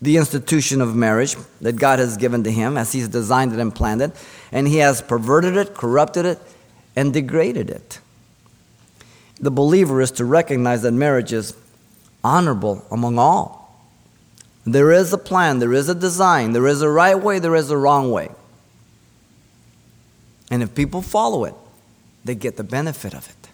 the 0.01 0.17
institution 0.17 0.81
of 0.81 0.93
marriage 0.93 1.37
that 1.61 1.77
God 1.77 1.99
has 1.99 2.17
given 2.17 2.43
to 2.43 2.51
him 2.51 2.75
as 2.77 2.91
he's 2.91 3.07
designed 3.07 3.53
it 3.53 3.59
and 3.59 3.73
planned 3.73 4.01
it, 4.01 4.11
and 4.51 4.67
he 4.67 4.79
has 4.79 5.01
perverted 5.01 5.55
it, 5.55 5.73
corrupted 5.73 6.25
it, 6.25 6.39
and 6.93 7.13
degraded 7.13 7.69
it. 7.69 7.99
The 9.39 9.51
believer 9.51 10.01
is 10.01 10.11
to 10.11 10.25
recognize 10.25 10.81
that 10.81 10.91
marriage 10.91 11.31
is 11.31 11.55
honorable 12.21 12.85
among 12.91 13.17
all. 13.17 13.81
There 14.65 14.91
is 14.91 15.13
a 15.13 15.17
plan, 15.17 15.59
there 15.59 15.71
is 15.71 15.87
a 15.87 15.95
design, 15.95 16.51
there 16.51 16.67
is 16.67 16.81
a 16.81 16.89
right 16.89 17.17
way, 17.17 17.39
there 17.39 17.55
is 17.55 17.71
a 17.71 17.77
wrong 17.77 18.11
way. 18.11 18.29
And 20.51 20.61
if 20.61 20.75
people 20.75 21.01
follow 21.01 21.45
it, 21.45 21.55
they 22.23 22.35
get 22.35 22.57
the 22.57 22.63
benefit 22.63 23.13
of 23.13 23.27
it. 23.27 23.49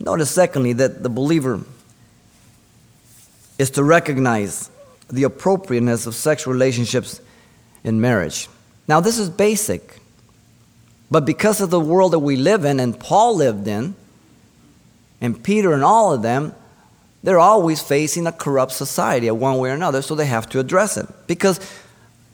Notice, 0.00 0.30
secondly, 0.30 0.72
that 0.74 1.02
the 1.02 1.08
believer 1.08 1.60
is 3.58 3.70
to 3.70 3.84
recognize 3.84 4.70
the 5.10 5.24
appropriateness 5.24 6.06
of 6.06 6.14
sexual 6.14 6.52
relationships 6.52 7.20
in 7.84 8.00
marriage. 8.00 8.48
Now, 8.88 9.00
this 9.00 9.18
is 9.18 9.28
basic, 9.30 9.98
but 11.10 11.24
because 11.24 11.60
of 11.60 11.70
the 11.70 11.80
world 11.80 12.12
that 12.12 12.20
we 12.20 12.36
live 12.36 12.64
in 12.64 12.80
and 12.80 12.98
Paul 12.98 13.36
lived 13.36 13.68
in, 13.68 13.94
and 15.20 15.40
Peter 15.42 15.72
and 15.72 15.84
all 15.84 16.12
of 16.12 16.22
them, 16.22 16.54
they're 17.22 17.38
always 17.38 17.80
facing 17.80 18.26
a 18.26 18.32
corrupt 18.32 18.72
society 18.72 19.30
one 19.30 19.58
way 19.58 19.70
or 19.70 19.74
another, 19.74 20.02
so 20.02 20.16
they 20.16 20.26
have 20.26 20.48
to 20.48 20.58
address 20.58 20.96
it. 20.96 21.06
Because 21.28 21.60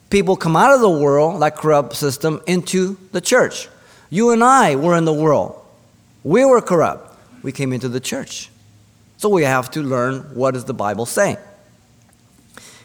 people 0.09 0.35
come 0.35 0.55
out 0.55 0.73
of 0.73 0.81
the 0.81 0.89
world, 0.89 1.41
that 1.43 1.55
corrupt 1.55 1.95
system, 1.95 2.41
into 2.47 2.97
the 3.11 3.21
church. 3.21 3.69
You 4.09 4.31
and 4.31 4.43
I 4.43 4.75
were 4.75 4.97
in 4.97 5.05
the 5.05 5.13
world. 5.13 5.59
We 6.23 6.45
were 6.45 6.61
corrupt. 6.61 7.15
We 7.43 7.51
came 7.51 7.73
into 7.73 7.89
the 7.89 7.99
church. 7.99 8.49
So 9.17 9.29
we 9.29 9.43
have 9.43 9.69
to 9.71 9.81
learn 9.81 10.21
what 10.33 10.53
does 10.53 10.65
the 10.65 10.73
Bible 10.73 11.05
say. 11.05 11.37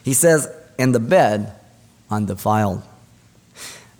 He 0.04 0.14
says, 0.14 0.48
and 0.78 0.94
the 0.94 1.00
bed 1.00 1.52
undefiled. 2.10 2.82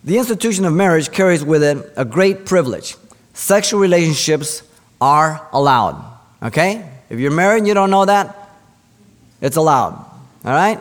The 0.02 0.18
institution 0.18 0.64
of 0.64 0.72
marriage 0.72 1.10
carries 1.10 1.42
with 1.42 1.62
it 1.62 1.92
a 1.96 2.04
great 2.04 2.44
privilege. 2.44 2.96
Sexual 3.32 3.80
relationships 3.80 4.62
are 5.00 5.48
allowed. 5.52 6.04
Okay? 6.42 6.88
If 7.08 7.18
you're 7.18 7.30
married 7.30 7.58
and 7.58 7.68
you 7.68 7.74
don't 7.74 7.90
know 7.90 8.04
that, 8.04 8.50
it's 9.40 9.56
allowed. 9.56 9.92
All 10.44 10.52
right? 10.52 10.80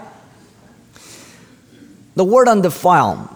The 2.15 2.23
word 2.23 2.47
undefiled 2.47 3.29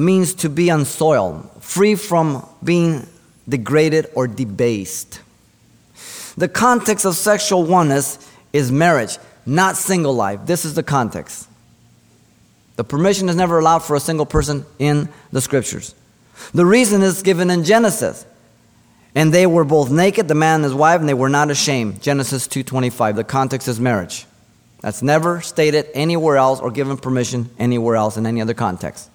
means 0.00 0.34
to 0.34 0.48
be 0.48 0.68
unsoiled, 0.68 1.48
free 1.60 1.94
from 1.94 2.46
being 2.64 3.06
degraded 3.48 4.10
or 4.14 4.26
debased. 4.26 5.20
The 6.36 6.48
context 6.48 7.04
of 7.04 7.16
sexual 7.16 7.64
oneness 7.64 8.18
is 8.52 8.72
marriage, 8.72 9.18
not 9.44 9.76
single 9.76 10.14
life. 10.14 10.40
This 10.46 10.64
is 10.64 10.74
the 10.74 10.82
context. 10.82 11.48
The 12.76 12.84
permission 12.84 13.28
is 13.28 13.36
never 13.36 13.58
allowed 13.58 13.80
for 13.80 13.94
a 13.94 14.00
single 14.00 14.26
person 14.26 14.64
in 14.78 15.08
the 15.32 15.40
scriptures. 15.40 15.94
The 16.54 16.64
reason 16.64 17.02
is 17.02 17.22
given 17.22 17.50
in 17.50 17.64
Genesis. 17.64 18.24
And 19.14 19.34
they 19.34 19.46
were 19.46 19.64
both 19.64 19.90
naked, 19.90 20.28
the 20.28 20.34
man 20.34 20.56
and 20.56 20.64
his 20.64 20.72
wife, 20.72 21.00
and 21.00 21.08
they 21.08 21.14
were 21.14 21.28
not 21.28 21.50
ashamed. 21.50 22.00
Genesis 22.00 22.46
2:25. 22.46 23.16
The 23.16 23.24
context 23.24 23.66
is 23.66 23.80
marriage. 23.80 24.24
That's 24.80 25.02
never 25.02 25.40
stated 25.40 25.88
anywhere 25.92 26.36
else 26.36 26.60
or 26.60 26.70
given 26.70 26.96
permission 26.96 27.50
anywhere 27.58 27.96
else 27.96 28.16
in 28.16 28.24
any 28.24 28.40
other 28.40 28.54
context. 28.54 29.10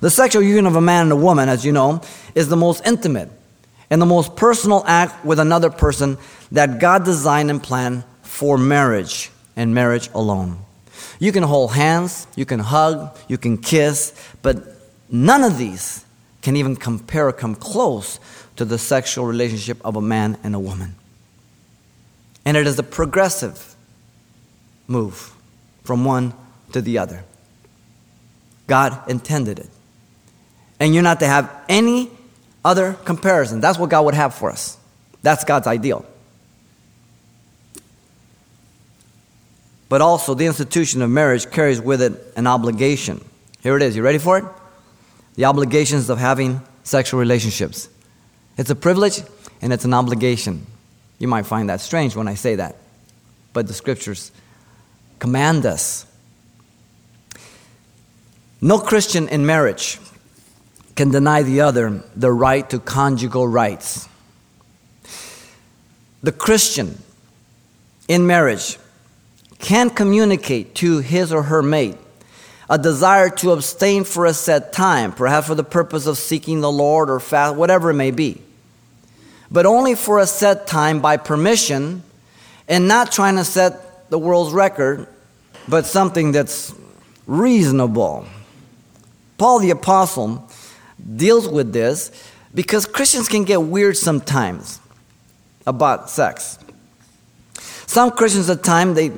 The 0.00 0.10
sexual 0.10 0.42
union 0.42 0.66
of 0.66 0.76
a 0.76 0.80
man 0.80 1.02
and 1.04 1.12
a 1.12 1.16
woman, 1.16 1.48
as 1.48 1.64
you 1.64 1.72
know, 1.72 2.02
is 2.34 2.48
the 2.48 2.56
most 2.56 2.86
intimate 2.86 3.30
and 3.90 4.00
the 4.00 4.06
most 4.06 4.36
personal 4.36 4.84
act 4.86 5.24
with 5.24 5.38
another 5.38 5.70
person 5.70 6.18
that 6.52 6.80
God 6.80 7.04
designed 7.04 7.50
and 7.50 7.62
planned 7.62 8.04
for 8.22 8.56
marriage 8.56 9.30
and 9.54 9.74
marriage 9.74 10.08
alone. 10.14 10.58
You 11.18 11.30
can 11.30 11.42
hold 11.42 11.72
hands, 11.72 12.26
you 12.34 12.46
can 12.46 12.58
hug, 12.58 13.16
you 13.28 13.38
can 13.38 13.58
kiss, 13.58 14.12
but 14.40 14.56
none 15.10 15.44
of 15.44 15.58
these 15.58 16.04
can 16.40 16.56
even 16.56 16.74
compare 16.74 17.28
or 17.28 17.32
come 17.32 17.54
close 17.54 18.18
to 18.56 18.64
the 18.64 18.78
sexual 18.78 19.26
relationship 19.26 19.78
of 19.84 19.96
a 19.96 20.00
man 20.00 20.38
and 20.42 20.54
a 20.54 20.58
woman. 20.58 20.94
And 22.44 22.56
it 22.56 22.66
is 22.66 22.78
a 22.78 22.82
progressive 22.82 23.74
move 24.88 25.32
from 25.84 26.04
one 26.04 26.34
to 26.72 26.80
the 26.80 26.98
other. 26.98 27.24
God 28.66 28.98
intended 29.08 29.58
it. 29.58 29.68
And 30.82 30.92
you're 30.92 31.04
not 31.04 31.20
to 31.20 31.26
have 31.28 31.48
any 31.68 32.10
other 32.64 32.94
comparison. 33.04 33.60
That's 33.60 33.78
what 33.78 33.88
God 33.88 34.04
would 34.04 34.14
have 34.14 34.34
for 34.34 34.50
us. 34.50 34.76
That's 35.22 35.44
God's 35.44 35.68
ideal. 35.68 36.04
But 39.88 40.00
also, 40.00 40.34
the 40.34 40.46
institution 40.46 41.00
of 41.00 41.08
marriage 41.08 41.48
carries 41.52 41.80
with 41.80 42.02
it 42.02 42.32
an 42.34 42.48
obligation. 42.48 43.24
Here 43.62 43.76
it 43.76 43.82
is. 43.82 43.94
You 43.94 44.02
ready 44.02 44.18
for 44.18 44.38
it? 44.38 44.44
The 45.36 45.44
obligations 45.44 46.10
of 46.10 46.18
having 46.18 46.60
sexual 46.82 47.20
relationships. 47.20 47.88
It's 48.58 48.70
a 48.70 48.74
privilege 48.74 49.20
and 49.60 49.72
it's 49.72 49.84
an 49.84 49.94
obligation. 49.94 50.66
You 51.20 51.28
might 51.28 51.46
find 51.46 51.70
that 51.70 51.80
strange 51.80 52.16
when 52.16 52.26
I 52.26 52.34
say 52.34 52.56
that, 52.56 52.74
but 53.52 53.68
the 53.68 53.72
scriptures 53.72 54.32
command 55.20 55.64
us. 55.64 56.06
No 58.60 58.80
Christian 58.80 59.28
in 59.28 59.46
marriage 59.46 60.00
can 60.94 61.10
deny 61.10 61.42
the 61.42 61.60
other 61.60 62.02
the 62.14 62.30
right 62.30 62.68
to 62.70 62.78
conjugal 62.78 63.46
rights. 63.46 64.08
The 66.22 66.32
Christian 66.32 66.98
in 68.08 68.26
marriage 68.26 68.78
can 69.58 69.90
communicate 69.90 70.74
to 70.76 70.98
his 70.98 71.32
or 71.32 71.44
her 71.44 71.62
mate 71.62 71.96
a 72.68 72.78
desire 72.78 73.28
to 73.28 73.52
abstain 73.52 74.04
for 74.04 74.24
a 74.24 74.32
set 74.32 74.72
time, 74.72 75.12
perhaps 75.12 75.46
for 75.46 75.54
the 75.54 75.64
purpose 75.64 76.06
of 76.06 76.16
seeking 76.16 76.60
the 76.60 76.72
Lord 76.72 77.10
or 77.10 77.20
fast, 77.20 77.56
whatever 77.56 77.90
it 77.90 77.94
may 77.94 78.10
be. 78.10 78.40
But 79.50 79.66
only 79.66 79.94
for 79.94 80.18
a 80.18 80.26
set 80.26 80.66
time 80.66 81.00
by 81.00 81.18
permission 81.18 82.02
and 82.68 82.88
not 82.88 83.12
trying 83.12 83.36
to 83.36 83.44
set 83.44 84.08
the 84.10 84.18
world's 84.18 84.52
record, 84.52 85.06
but 85.68 85.86
something 85.86 86.32
that's 86.32 86.74
reasonable. 87.26 88.26
Paul 89.38 89.58
the 89.58 89.70
Apostle 89.70 90.48
deals 91.16 91.48
with 91.48 91.72
this 91.72 92.10
because 92.54 92.86
Christians 92.86 93.28
can 93.28 93.44
get 93.44 93.62
weird 93.62 93.96
sometimes 93.96 94.80
about 95.66 96.10
sex. 96.10 96.58
Some 97.86 98.10
Christians 98.10 98.48
at 98.50 98.62
times 98.62 98.96
they 98.96 99.12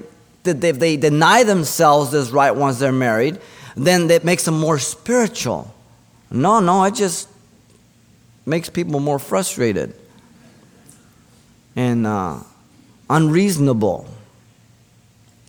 if 0.46 0.78
they 0.78 0.96
deny 0.96 1.42
themselves 1.42 2.10
this 2.10 2.30
right 2.30 2.50
once 2.50 2.78
they're 2.78 2.92
married, 2.92 3.38
then 3.76 4.08
that 4.08 4.24
makes 4.24 4.44
them 4.44 4.58
more 4.58 4.78
spiritual. 4.78 5.72
No, 6.30 6.60
no, 6.60 6.84
it 6.84 6.94
just 6.94 7.28
makes 8.44 8.68
people 8.68 9.00
more 9.00 9.18
frustrated 9.18 9.94
and 11.76 12.06
uh, 12.06 12.40
unreasonable. 13.08 14.06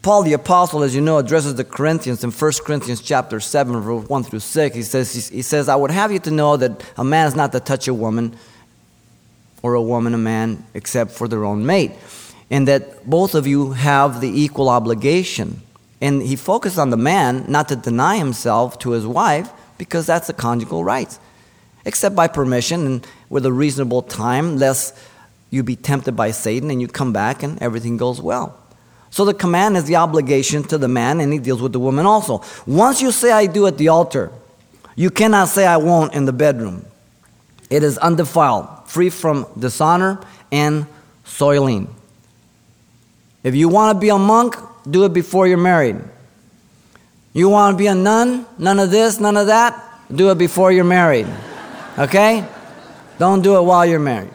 Paul 0.06 0.22
the 0.22 0.34
apostle, 0.34 0.84
as 0.84 0.94
you 0.94 1.02
know, 1.02 1.18
addresses 1.18 1.56
the 1.56 1.64
Corinthians 1.64 2.24
in 2.24 2.30
1 2.30 2.52
Corinthians 2.64 3.02
chapter 3.02 3.40
7, 3.40 3.82
verse 3.82 4.08
1 4.08 4.24
through 4.24 4.40
6. 4.40 4.76
He 4.76 4.84
says, 4.84 5.30
he 5.30 5.42
says, 5.42 5.68
I 5.68 5.76
would 5.76 5.90
have 5.90 6.12
you 6.12 6.20
to 6.20 6.30
know 6.30 6.58
that 6.58 6.84
a 6.96 7.04
man 7.04 7.26
is 7.26 7.36
not 7.36 7.52
to 7.54 7.60
touch 7.60 7.88
a 7.88 7.94
woman 7.96 8.36
or 9.64 9.74
a 9.74 9.82
woman 9.82 10.14
a 10.14 10.20
man 10.20 10.64
except 10.76 11.10
for 11.10 11.28
their 11.28 11.44
own 11.44 11.66
mate 11.66 11.94
and 12.52 12.68
that 12.68 13.10
both 13.10 13.34
of 13.34 13.48
you 13.48 13.72
have 13.72 14.22
the 14.22 14.30
equal 14.30 14.70
obligation. 14.70 15.64
And 16.00 16.22
he 16.22 16.36
focused 16.36 16.78
on 16.78 16.92
the 16.92 16.98
man 16.98 17.44
not 17.48 17.68
to 17.70 17.76
deny 17.76 18.18
himself 18.18 18.78
to 18.82 18.92
his 18.92 19.08
wife 19.08 19.50
because 19.80 20.06
that's 20.06 20.28
the 20.28 20.34
conjugal 20.34 20.84
rights, 20.84 21.20
except 21.84 22.16
by 22.16 22.28
permission 22.28 22.86
and 22.86 23.08
with 23.32 23.44
a 23.44 23.52
reasonable 23.52 24.04
time, 24.04 24.58
lest 24.58 24.96
you 25.50 25.64
be 25.64 25.76
tempted 25.76 26.16
by 26.16 26.30
Satan 26.30 26.70
and 26.70 26.80
you 26.80 26.88
come 26.88 27.12
back 27.12 27.42
and 27.42 27.60
everything 27.60 27.98
goes 27.98 28.22
well. 28.22 28.62
So 29.10 29.24
the 29.26 29.34
command 29.34 29.78
is 29.78 29.86
the 29.86 29.96
obligation 29.96 30.64
to 30.64 30.78
the 30.78 30.88
man, 30.88 31.20
and 31.20 31.32
he 31.32 31.40
deals 31.40 31.62
with 31.62 31.72
the 31.72 31.80
woman 31.80 32.06
also. 32.06 32.44
Once 32.66 33.02
you 33.02 33.12
say, 33.12 33.32
I 33.32 33.46
do 33.46 33.66
at 33.68 33.78
the 33.78 33.88
altar, 33.88 34.32
you 34.96 35.10
cannot 35.10 35.48
say, 35.48 35.66
I 35.66 35.78
won't 35.78 36.14
in 36.14 36.26
the 36.26 36.34
bedroom. 36.34 36.86
It 37.70 37.84
is 37.84 37.98
undefiled, 37.98 38.68
free 38.88 39.10
from 39.10 39.46
dishonor 39.58 40.22
and 40.52 40.86
soiling. 41.24 41.94
If 43.44 43.56
you 43.56 43.70
want 43.70 43.96
to 43.96 44.00
be 44.00 44.10
a 44.10 44.18
monk, 44.18 44.56
do 44.90 45.06
it 45.06 45.14
before 45.14 45.48
you're 45.48 45.58
married. 45.58 45.98
You 47.34 47.50
want 47.50 47.74
to 47.74 47.78
be 47.78 47.88
a 47.88 47.96
nun? 47.96 48.46
None 48.58 48.80
of 48.80 48.92
this, 48.92 49.20
none 49.20 49.36
of 49.38 49.48
that? 49.48 49.82
Do 50.14 50.32
it 50.32 50.38
before 50.38 50.72
you're 50.72 50.84
married. 50.84 51.28
Okay? 51.98 52.48
Don't 53.20 53.42
do 53.42 53.58
it 53.58 53.62
while 53.62 53.86
you're 53.86 54.00
married. 54.00 54.32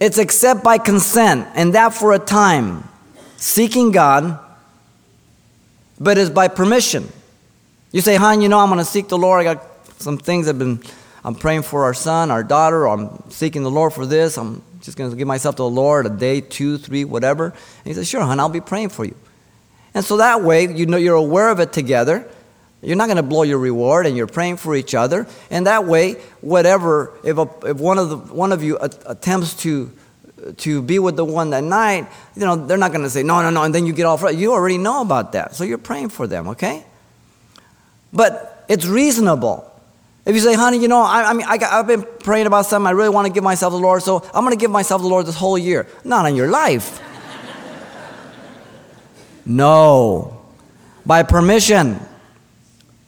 It's 0.00 0.18
except 0.18 0.64
by 0.64 0.78
consent, 0.78 1.46
and 1.54 1.74
that 1.74 1.94
for 1.94 2.12
a 2.12 2.18
time, 2.18 2.88
seeking 3.36 3.92
God, 3.92 4.38
but 6.00 6.18
it's 6.18 6.30
by 6.30 6.48
permission. 6.48 7.06
You 7.92 8.00
say, 8.00 8.16
hon, 8.16 8.40
you 8.40 8.48
know, 8.48 8.58
I'm 8.58 8.68
going 8.68 8.78
to 8.78 8.84
seek 8.84 9.08
the 9.08 9.18
Lord. 9.18 9.40
I 9.40 9.54
got 9.54 9.62
some 10.00 10.16
things 10.16 10.48
I've 10.48 10.58
been 10.58 10.82
I'm 11.24 11.34
praying 11.34 11.62
for 11.62 11.84
our 11.84 11.94
son, 11.94 12.30
our 12.30 12.42
daughter, 12.42 12.88
I'm 12.88 13.30
seeking 13.30 13.62
the 13.62 13.70
Lord 13.70 13.92
for 13.92 14.06
this. 14.06 14.38
I'm 14.38 14.62
just 14.80 14.96
going 14.96 15.10
to 15.10 15.16
give 15.16 15.28
myself 15.28 15.56
to 15.56 15.62
the 15.62 15.68
Lord 15.70 16.06
a 16.06 16.10
day, 16.10 16.40
two, 16.40 16.78
three, 16.78 17.04
whatever. 17.04 17.46
And 17.46 17.84
he 17.84 17.92
says, 17.92 18.08
Sure, 18.08 18.22
hon, 18.22 18.40
I'll 18.40 18.48
be 18.48 18.60
praying 18.60 18.88
for 18.88 19.04
you. 19.04 19.14
And 19.92 20.04
so 20.04 20.18
that 20.18 20.42
way, 20.42 20.66
you 20.72 20.86
know, 20.86 20.96
you're 20.96 21.16
aware 21.16 21.50
of 21.50 21.60
it 21.60 21.72
together. 21.72 22.26
You're 22.82 22.96
not 22.96 23.06
going 23.06 23.18
to 23.18 23.22
blow 23.22 23.42
your 23.42 23.58
reward, 23.58 24.06
and 24.06 24.16
you're 24.16 24.26
praying 24.26 24.56
for 24.56 24.74
each 24.74 24.94
other. 24.94 25.26
And 25.50 25.66
that 25.66 25.84
way, 25.84 26.14
whatever, 26.40 27.12
if, 27.22 27.36
a, 27.36 27.48
if 27.64 27.76
one, 27.78 27.98
of 27.98 28.08
the, 28.08 28.16
one 28.16 28.52
of 28.52 28.62
you 28.62 28.78
attempts 28.78 29.54
to, 29.62 29.92
to 30.58 30.80
be 30.80 30.98
with 30.98 31.16
the 31.16 31.24
one 31.24 31.50
that 31.50 31.62
night, 31.62 32.08
you 32.34 32.46
know, 32.46 32.56
they're 32.56 32.78
not 32.78 32.92
going 32.92 33.04
to 33.04 33.10
say, 33.10 33.22
no, 33.22 33.42
no, 33.42 33.50
no, 33.50 33.64
and 33.64 33.74
then 33.74 33.84
you 33.84 33.92
get 33.92 34.06
off. 34.06 34.24
You 34.34 34.52
already 34.52 34.78
know 34.78 35.02
about 35.02 35.32
that. 35.32 35.54
So 35.54 35.64
you're 35.64 35.76
praying 35.76 36.08
for 36.08 36.26
them, 36.26 36.48
okay? 36.48 36.84
But 38.14 38.64
it's 38.68 38.86
reasonable. 38.86 39.66
If 40.24 40.34
you 40.34 40.40
say, 40.40 40.54
honey, 40.54 40.78
you 40.78 40.88
know, 40.88 41.02
I, 41.02 41.30
I 41.30 41.32
mean, 41.34 41.46
I 41.46 41.58
have 41.58 41.86
been 41.86 42.06
praying 42.20 42.46
about 42.46 42.64
something, 42.64 42.86
I 42.86 42.92
really 42.92 43.10
want 43.10 43.26
to 43.26 43.32
give 43.32 43.44
myself 43.44 43.72
the 43.72 43.78
Lord, 43.78 44.02
so 44.02 44.24
I'm 44.32 44.44
going 44.44 44.56
to 44.56 44.60
give 44.60 44.70
myself 44.70 45.02
the 45.02 45.08
Lord 45.08 45.26
this 45.26 45.36
whole 45.36 45.58
year. 45.58 45.86
Not 46.02 46.24
in 46.26 46.34
your 46.34 46.48
life. 46.48 46.98
no. 49.44 50.40
By 51.04 51.24
permission. 51.24 52.00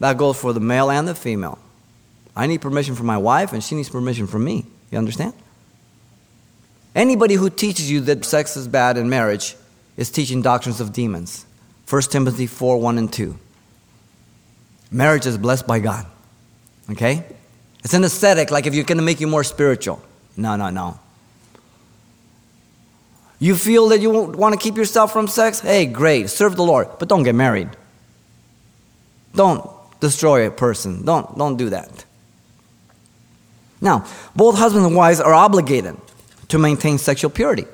That 0.02 0.18
goes 0.18 0.36
for 0.36 0.52
the 0.52 0.58
male 0.58 0.90
and 0.90 1.06
the 1.06 1.14
female. 1.14 1.60
I 2.34 2.48
need 2.48 2.60
permission 2.60 2.96
from 2.96 3.06
my 3.06 3.18
wife, 3.18 3.52
and 3.52 3.62
she 3.62 3.76
needs 3.76 3.88
permission 3.88 4.26
from 4.26 4.42
me. 4.42 4.66
You 4.90 4.98
understand? 4.98 5.32
Anybody 6.92 7.34
who 7.34 7.48
teaches 7.48 7.88
you 7.88 8.00
that 8.00 8.24
sex 8.24 8.56
is 8.56 8.66
bad 8.66 8.96
in 8.96 9.08
marriage 9.08 9.54
is 9.96 10.10
teaching 10.10 10.42
doctrines 10.42 10.80
of 10.80 10.92
demons. 10.92 11.46
1 11.88 12.02
Timothy 12.02 12.48
4 12.48 12.80
1 12.80 12.98
and 12.98 13.12
2. 13.12 13.38
Marriage 14.90 15.24
is 15.24 15.38
blessed 15.38 15.68
by 15.68 15.78
God. 15.78 16.04
Okay? 16.90 17.24
It's 17.84 17.94
an 17.94 18.02
ascetic, 18.02 18.50
like 18.50 18.66
if 18.66 18.74
you're 18.74 18.82
going 18.82 18.98
to 18.98 19.04
make 19.04 19.20
you 19.20 19.28
more 19.28 19.44
spiritual. 19.44 20.02
No, 20.36 20.56
no, 20.56 20.70
no. 20.70 20.98
You 23.38 23.54
feel 23.54 23.90
that 23.90 24.00
you 24.00 24.10
want 24.10 24.52
to 24.52 24.58
keep 24.58 24.76
yourself 24.76 25.12
from 25.12 25.28
sex? 25.28 25.60
Hey, 25.60 25.86
great. 25.86 26.28
Serve 26.28 26.56
the 26.56 26.64
Lord, 26.64 26.88
but 26.98 27.08
don't 27.08 27.22
get 27.22 27.36
married. 27.36 27.68
Don't 29.36 29.81
destroy 30.02 30.46
a 30.46 30.50
person. 30.50 31.04
Don't, 31.04 31.38
don't 31.38 31.56
do 31.56 31.70
that. 31.70 32.04
Now, 33.80 34.04
both 34.36 34.58
husbands 34.58 34.86
and 34.86 34.96
wives 34.96 35.20
are 35.20 35.32
obligated 35.32 35.96
to 36.48 36.58
maintain 36.58 36.98
sexual 36.98 37.30
purity. 37.30 37.66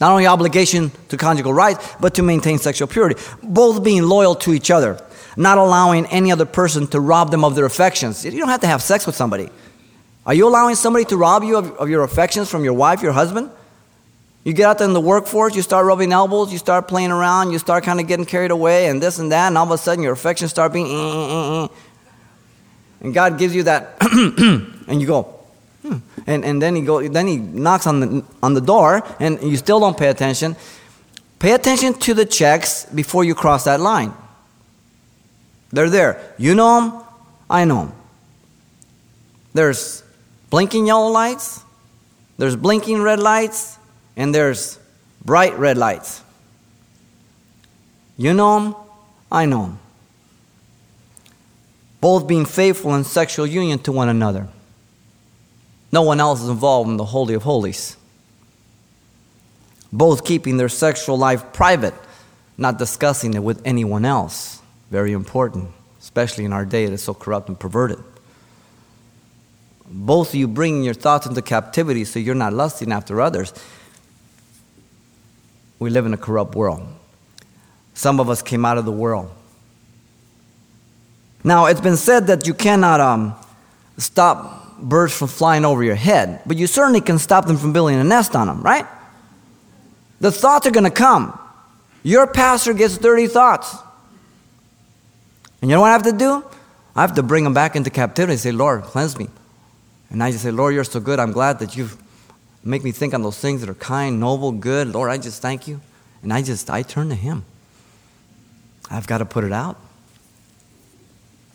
Not 0.00 0.12
only 0.12 0.26
obligation 0.26 0.90
to 1.10 1.16
conjugal 1.16 1.52
rights, 1.52 1.94
but 2.00 2.14
to 2.14 2.22
maintain 2.22 2.58
sexual 2.58 2.88
purity. 2.88 3.20
Both 3.42 3.84
being 3.84 4.02
loyal 4.02 4.34
to 4.36 4.52
each 4.52 4.70
other, 4.70 5.00
not 5.36 5.58
allowing 5.58 6.06
any 6.06 6.32
other 6.32 6.46
person 6.46 6.86
to 6.88 7.00
rob 7.00 7.30
them 7.30 7.44
of 7.44 7.54
their 7.54 7.66
affections. 7.66 8.24
You 8.24 8.38
don't 8.38 8.48
have 8.48 8.60
to 8.60 8.66
have 8.66 8.82
sex 8.82 9.06
with 9.06 9.14
somebody. 9.14 9.50
Are 10.24 10.34
you 10.34 10.48
allowing 10.48 10.74
somebody 10.74 11.04
to 11.06 11.16
rob 11.16 11.42
you 11.44 11.56
of, 11.56 11.72
of 11.76 11.88
your 11.88 12.02
affections 12.02 12.50
from 12.50 12.64
your 12.64 12.74
wife, 12.74 13.02
your 13.02 13.12
husband? 13.12 13.50
You 14.48 14.54
get 14.54 14.64
out 14.64 14.78
there 14.78 14.88
in 14.88 14.94
the 14.94 15.00
workforce, 15.00 15.54
you 15.54 15.60
start 15.60 15.84
rubbing 15.84 16.10
elbows, 16.10 16.50
you 16.50 16.56
start 16.56 16.88
playing 16.88 17.10
around, 17.10 17.50
you 17.50 17.58
start 17.58 17.84
kind 17.84 18.00
of 18.00 18.06
getting 18.06 18.24
carried 18.24 18.50
away, 18.50 18.86
and 18.86 18.98
this 18.98 19.18
and 19.18 19.30
that, 19.30 19.48
and 19.48 19.58
all 19.58 19.66
of 19.66 19.70
a 19.70 19.76
sudden 19.76 20.02
your 20.02 20.14
affections 20.14 20.50
start 20.50 20.72
being. 20.72 20.86
Eh, 20.86 20.90
eh, 20.90 21.64
eh, 21.64 21.68
and 23.02 23.12
God 23.12 23.38
gives 23.38 23.54
you 23.54 23.64
that, 23.64 23.98
and 24.88 25.02
you 25.02 25.06
go, 25.06 25.24
hmm. 25.82 25.98
and, 26.26 26.46
and 26.46 26.62
then 26.62 26.76
he 26.76 26.80
go, 26.80 27.06
then 27.06 27.26
he 27.26 27.36
knocks 27.36 27.86
on 27.86 28.00
the 28.00 28.24
on 28.42 28.54
the 28.54 28.62
door, 28.62 29.02
and 29.20 29.38
you 29.42 29.58
still 29.58 29.80
don't 29.80 29.98
pay 29.98 30.08
attention. 30.08 30.56
Pay 31.38 31.52
attention 31.52 31.92
to 31.92 32.14
the 32.14 32.24
checks 32.24 32.86
before 32.86 33.24
you 33.24 33.34
cross 33.34 33.64
that 33.64 33.80
line. 33.80 34.14
They're 35.74 35.90
there. 35.90 36.34
You 36.38 36.54
know 36.54 36.80
them, 36.80 37.02
I 37.50 37.66
know 37.66 37.84
them. 37.84 37.92
There's 39.52 40.02
blinking 40.48 40.86
yellow 40.86 41.10
lights, 41.10 41.62
there's 42.38 42.56
blinking 42.56 43.02
red 43.02 43.20
lights, 43.20 43.77
and 44.18 44.34
there's 44.34 44.78
bright 45.24 45.56
red 45.58 45.78
lights. 45.78 46.22
You 48.18 48.34
know 48.34 48.60
them, 48.60 48.74
I 49.30 49.46
know 49.46 49.62
them. 49.62 49.78
Both 52.00 52.26
being 52.26 52.44
faithful 52.44 52.94
in 52.96 53.04
sexual 53.04 53.46
union 53.46 53.78
to 53.80 53.92
one 53.92 54.08
another. 54.08 54.48
No 55.92 56.02
one 56.02 56.20
else 56.20 56.42
is 56.42 56.48
involved 56.48 56.90
in 56.90 56.96
the 56.96 57.04
Holy 57.04 57.34
of 57.34 57.44
Holies. 57.44 57.96
Both 59.92 60.24
keeping 60.24 60.56
their 60.56 60.68
sexual 60.68 61.16
life 61.16 61.52
private, 61.52 61.94
not 62.58 62.76
discussing 62.76 63.34
it 63.34 63.42
with 63.42 63.62
anyone 63.64 64.04
else. 64.04 64.60
Very 64.90 65.12
important, 65.12 65.70
especially 66.00 66.44
in 66.44 66.52
our 66.52 66.64
day 66.64 66.86
that 66.86 66.92
is 66.92 67.02
so 67.02 67.14
corrupt 67.14 67.48
and 67.48 67.58
perverted. 67.58 67.98
Both 69.88 70.30
of 70.30 70.34
you 70.34 70.48
bringing 70.48 70.82
your 70.82 70.94
thoughts 70.94 71.26
into 71.26 71.40
captivity 71.40 72.04
so 72.04 72.18
you're 72.18 72.34
not 72.34 72.52
lusting 72.52 72.92
after 72.92 73.20
others 73.20 73.54
we 75.78 75.90
live 75.90 76.06
in 76.06 76.14
a 76.14 76.16
corrupt 76.16 76.54
world. 76.54 76.86
Some 77.94 78.20
of 78.20 78.28
us 78.30 78.42
came 78.42 78.64
out 78.64 78.78
of 78.78 78.84
the 78.84 78.92
world. 78.92 79.30
Now, 81.44 81.66
it's 81.66 81.80
been 81.80 81.96
said 81.96 82.26
that 82.26 82.46
you 82.46 82.54
cannot 82.54 83.00
um, 83.00 83.34
stop 83.96 84.78
birds 84.78 85.16
from 85.16 85.28
flying 85.28 85.64
over 85.64 85.82
your 85.82 85.94
head, 85.94 86.40
but 86.46 86.56
you 86.56 86.66
certainly 86.66 87.00
can 87.00 87.18
stop 87.18 87.46
them 87.46 87.56
from 87.56 87.72
building 87.72 87.98
a 87.98 88.04
nest 88.04 88.36
on 88.36 88.46
them, 88.46 88.62
right? 88.62 88.86
The 90.20 90.32
thoughts 90.32 90.66
are 90.66 90.70
going 90.70 90.84
to 90.84 90.90
come. 90.90 91.38
Your 92.02 92.26
pastor 92.26 92.72
gets 92.72 92.98
dirty 92.98 93.26
thoughts. 93.26 93.76
And 95.60 95.70
you 95.70 95.76
know 95.76 95.80
what 95.80 95.88
I 95.88 95.92
have 95.92 96.04
to 96.04 96.12
do? 96.12 96.44
I 96.94 97.00
have 97.02 97.14
to 97.14 97.22
bring 97.22 97.44
them 97.44 97.54
back 97.54 97.76
into 97.76 97.90
captivity 97.90 98.32
and 98.32 98.40
say, 98.40 98.52
Lord, 98.52 98.82
cleanse 98.82 99.18
me. 99.18 99.28
And 100.10 100.22
I 100.22 100.30
just 100.30 100.42
say, 100.42 100.50
Lord, 100.50 100.74
you're 100.74 100.84
so 100.84 101.00
good. 101.00 101.20
I'm 101.20 101.32
glad 101.32 101.58
that 101.60 101.76
you've 101.76 101.96
make 102.64 102.84
me 102.84 102.92
think 102.92 103.14
on 103.14 103.22
those 103.22 103.38
things 103.38 103.60
that 103.60 103.70
are 103.70 103.74
kind, 103.74 104.20
noble, 104.20 104.52
good. 104.52 104.88
Lord, 104.88 105.10
I 105.10 105.18
just 105.18 105.40
thank 105.40 105.68
you. 105.68 105.80
And 106.22 106.32
I 106.32 106.42
just, 106.42 106.68
I 106.70 106.82
turn 106.82 107.08
to 107.10 107.14
Him. 107.14 107.44
I've 108.90 109.06
got 109.06 109.18
to 109.18 109.24
put 109.24 109.44
it 109.44 109.52
out. 109.52 109.78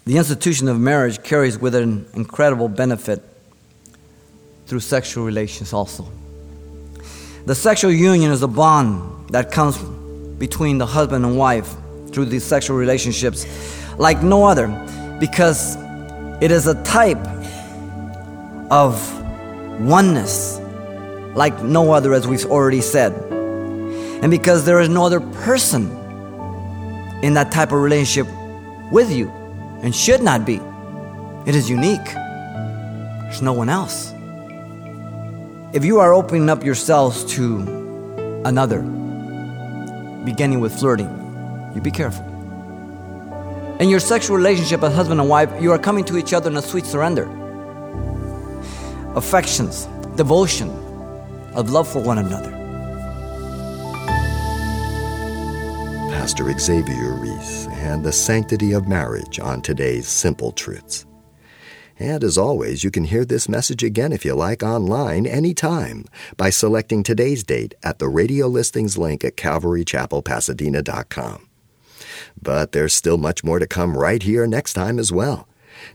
The 0.05 0.17
institution 0.17 0.67
of 0.67 0.79
marriage 0.79 1.23
carries 1.23 1.57
with 1.57 1.75
it 1.75 1.83
an 1.83 2.05
incredible 2.13 2.67
benefit 2.67 3.23
through 4.65 4.81
sexual 4.81 5.25
relations 5.25 5.73
also. 5.73 6.07
The 7.45 7.55
sexual 7.55 7.91
union 7.91 8.31
is 8.31 8.41
a 8.41 8.47
bond 8.47 9.29
that 9.29 9.51
comes 9.51 9.77
between 10.37 10.77
the 10.77 10.85
husband 10.85 11.25
and 11.25 11.37
wife 11.37 11.73
through 12.11 12.25
these 12.25 12.43
sexual 12.43 12.77
relationships 12.77 13.45
like 13.97 14.21
no 14.21 14.45
other 14.45 14.67
because 15.19 15.75
it 16.41 16.51
is 16.51 16.67
a 16.67 16.81
type 16.83 17.17
of 18.71 18.95
oneness 19.81 20.59
like 21.35 21.61
no 21.63 21.91
other, 21.91 22.13
as 22.13 22.27
we've 22.27 22.45
already 22.45 22.81
said. 22.81 23.13
And 24.23 24.29
because 24.31 24.65
there 24.65 24.79
is 24.79 24.89
no 24.89 25.05
other 25.05 25.19
person 25.19 25.91
in 27.23 27.33
that 27.33 27.51
type 27.51 27.71
of 27.71 27.81
relationship 27.81 28.27
with 28.91 29.11
you 29.11 29.29
and 29.81 29.95
should 29.95 30.21
not 30.21 30.45
be, 30.45 30.61
it 31.45 31.55
is 31.55 31.69
unique. 31.69 32.05
There's 32.05 33.41
no 33.41 33.53
one 33.53 33.69
else. 33.69 34.13
If 35.73 35.83
you 35.83 35.99
are 35.99 36.13
opening 36.13 36.49
up 36.49 36.63
yourselves 36.63 37.25
to 37.33 38.41
another, 38.45 38.81
beginning 40.23 40.59
with 40.59 40.77
flirting, 40.77 41.09
you 41.75 41.81
be 41.81 41.91
careful. 41.91 42.23
In 43.79 43.89
your 43.89 43.99
sexual 43.99 44.37
relationship 44.37 44.83
as 44.83 44.93
husband 44.93 45.19
and 45.19 45.27
wife, 45.27 45.49
you 45.59 45.71
are 45.71 45.79
coming 45.79 46.05
to 46.05 46.17
each 46.17 46.31
other 46.31 46.49
in 46.49 46.57
a 46.57 46.61
sweet 46.61 46.85
surrender. 46.85 47.27
Affections, 49.15 49.87
devotion, 50.15 50.69
of 51.55 51.69
love 51.69 51.87
for 51.87 51.99
one 51.99 52.17
another. 52.17 52.51
Pastor 56.09 56.51
Xavier 56.57 57.13
Reese 57.13 57.67
and 57.67 58.03
the 58.03 58.11
sanctity 58.11 58.71
of 58.71 58.87
marriage 58.87 59.39
on 59.39 59.61
today's 59.61 60.07
Simple 60.07 60.53
Truths. 60.53 61.05
And 61.99 62.23
as 62.23 62.37
always, 62.37 62.83
you 62.83 62.91
can 62.91 63.03
hear 63.03 63.25
this 63.25 63.49
message 63.49 63.83
again 63.83 64.11
if 64.11 64.25
you 64.25 64.33
like 64.33 64.63
online 64.63 65.25
anytime 65.25 66.05
by 66.37 66.49
selecting 66.49 67.03
today's 67.03 67.43
date 67.43 67.75
at 67.83 67.99
the 67.99 68.07
radio 68.07 68.47
listings 68.47 68.97
link 68.97 69.23
at 69.23 69.37
calvarychapelpasadena.com. 69.37 71.49
But 72.41 72.71
there's 72.71 72.93
still 72.93 73.17
much 73.17 73.43
more 73.43 73.59
to 73.59 73.67
come 73.67 73.97
right 73.97 74.23
here 74.23 74.47
next 74.47 74.73
time 74.73 74.99
as 74.99 75.11
well. 75.11 75.47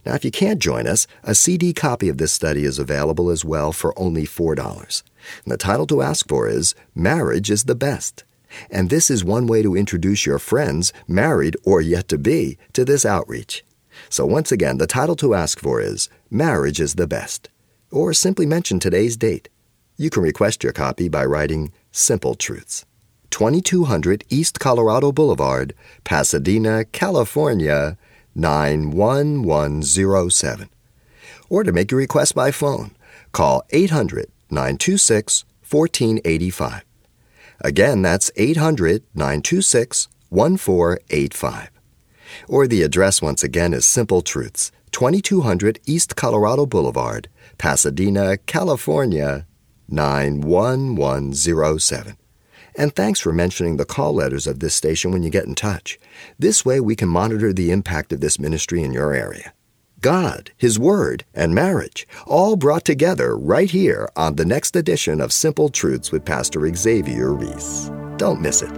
Now, 0.05 0.13
if 0.13 0.23
you 0.23 0.31
can't 0.31 0.59
join 0.59 0.87
us, 0.87 1.07
a 1.23 1.35
CD 1.35 1.73
copy 1.73 2.09
of 2.09 2.17
this 2.17 2.31
study 2.31 2.63
is 2.63 2.79
available 2.79 3.29
as 3.29 3.43
well 3.43 3.71
for 3.71 3.97
only 3.97 4.25
$4. 4.25 5.03
And 5.43 5.51
the 5.51 5.57
title 5.57 5.85
to 5.87 6.01
ask 6.01 6.27
for 6.27 6.47
is 6.47 6.75
Marriage 6.95 7.51
is 7.51 7.65
the 7.65 7.75
Best. 7.75 8.23
And 8.71 8.89
this 8.89 9.11
is 9.11 9.23
one 9.23 9.47
way 9.47 9.61
to 9.61 9.75
introduce 9.75 10.25
your 10.25 10.39
friends, 10.39 10.91
married 11.07 11.55
or 11.63 11.81
yet 11.81 12.07
to 12.07 12.17
be, 12.17 12.57
to 12.73 12.83
this 12.83 13.05
outreach. 13.05 13.63
So 14.09 14.25
once 14.25 14.51
again, 14.51 14.77
the 14.77 14.87
title 14.87 15.15
to 15.17 15.35
ask 15.35 15.59
for 15.59 15.81
is 15.81 16.09
Marriage 16.31 16.79
is 16.79 16.95
the 16.95 17.07
Best. 17.07 17.49
Or 17.91 18.13
simply 18.13 18.45
mention 18.45 18.79
today's 18.79 19.17
date. 19.17 19.49
You 19.97 20.09
can 20.09 20.23
request 20.23 20.63
your 20.63 20.71
copy 20.73 21.09
by 21.09 21.25
writing 21.25 21.73
Simple 21.91 22.35
Truths. 22.35 22.85
2200 23.29 24.23
East 24.29 24.59
Colorado 24.59 25.11
Boulevard, 25.11 25.75
Pasadena, 26.03 26.85
California 26.85 27.97
91107 28.35 30.69
or 31.49 31.63
to 31.63 31.71
make 31.71 31.91
your 31.91 31.99
request 31.99 32.35
by 32.35 32.51
phone, 32.51 32.91
call 33.31 33.63
800 33.71 34.29
926 34.51 35.45
1485. 35.69 36.83
Again, 37.61 38.01
that's 38.01 38.31
800 38.35 39.03
926 39.13 40.07
1485. 40.29 41.69
Or 42.47 42.67
the 42.67 42.83
address 42.83 43.21
once 43.21 43.43
again 43.43 43.73
is 43.73 43.85
Simple 43.85 44.21
Truths, 44.21 44.71
2200 44.91 45.79
East 45.85 46.15
Colorado 46.15 46.65
Boulevard, 46.65 47.27
Pasadena, 47.57 48.37
California 48.37 49.45
91107. 49.89 52.15
And 52.75 52.95
thanks 52.95 53.19
for 53.19 53.33
mentioning 53.33 53.77
the 53.77 53.85
call 53.85 54.13
letters 54.13 54.45
of 54.47 54.59
this 54.59 54.75
station 54.75 55.11
when 55.11 55.23
you 55.23 55.29
get 55.29 55.45
in 55.45 55.55
touch. 55.55 55.99
This 56.37 56.63
way 56.63 56.79
we 56.79 56.95
can 56.95 57.09
monitor 57.09 57.51
the 57.51 57.71
impact 57.71 58.13
of 58.13 58.21
this 58.21 58.39
ministry 58.39 58.83
in 58.83 58.93
your 58.93 59.13
area. 59.13 59.53
God, 60.01 60.51
His 60.57 60.79
Word, 60.79 61.25
and 61.33 61.55
marriage, 61.55 62.07
all 62.25 62.55
brought 62.55 62.85
together 62.85 63.37
right 63.37 63.69
here 63.69 64.09
on 64.15 64.35
the 64.35 64.45
next 64.45 64.75
edition 64.75 65.21
of 65.21 65.33
Simple 65.33 65.69
Truths 65.69 66.11
with 66.11 66.25
Pastor 66.25 66.73
Xavier 66.73 67.33
Reese. 67.33 67.91
Don't 68.17 68.41
miss 68.41 68.61
it. 68.61 68.71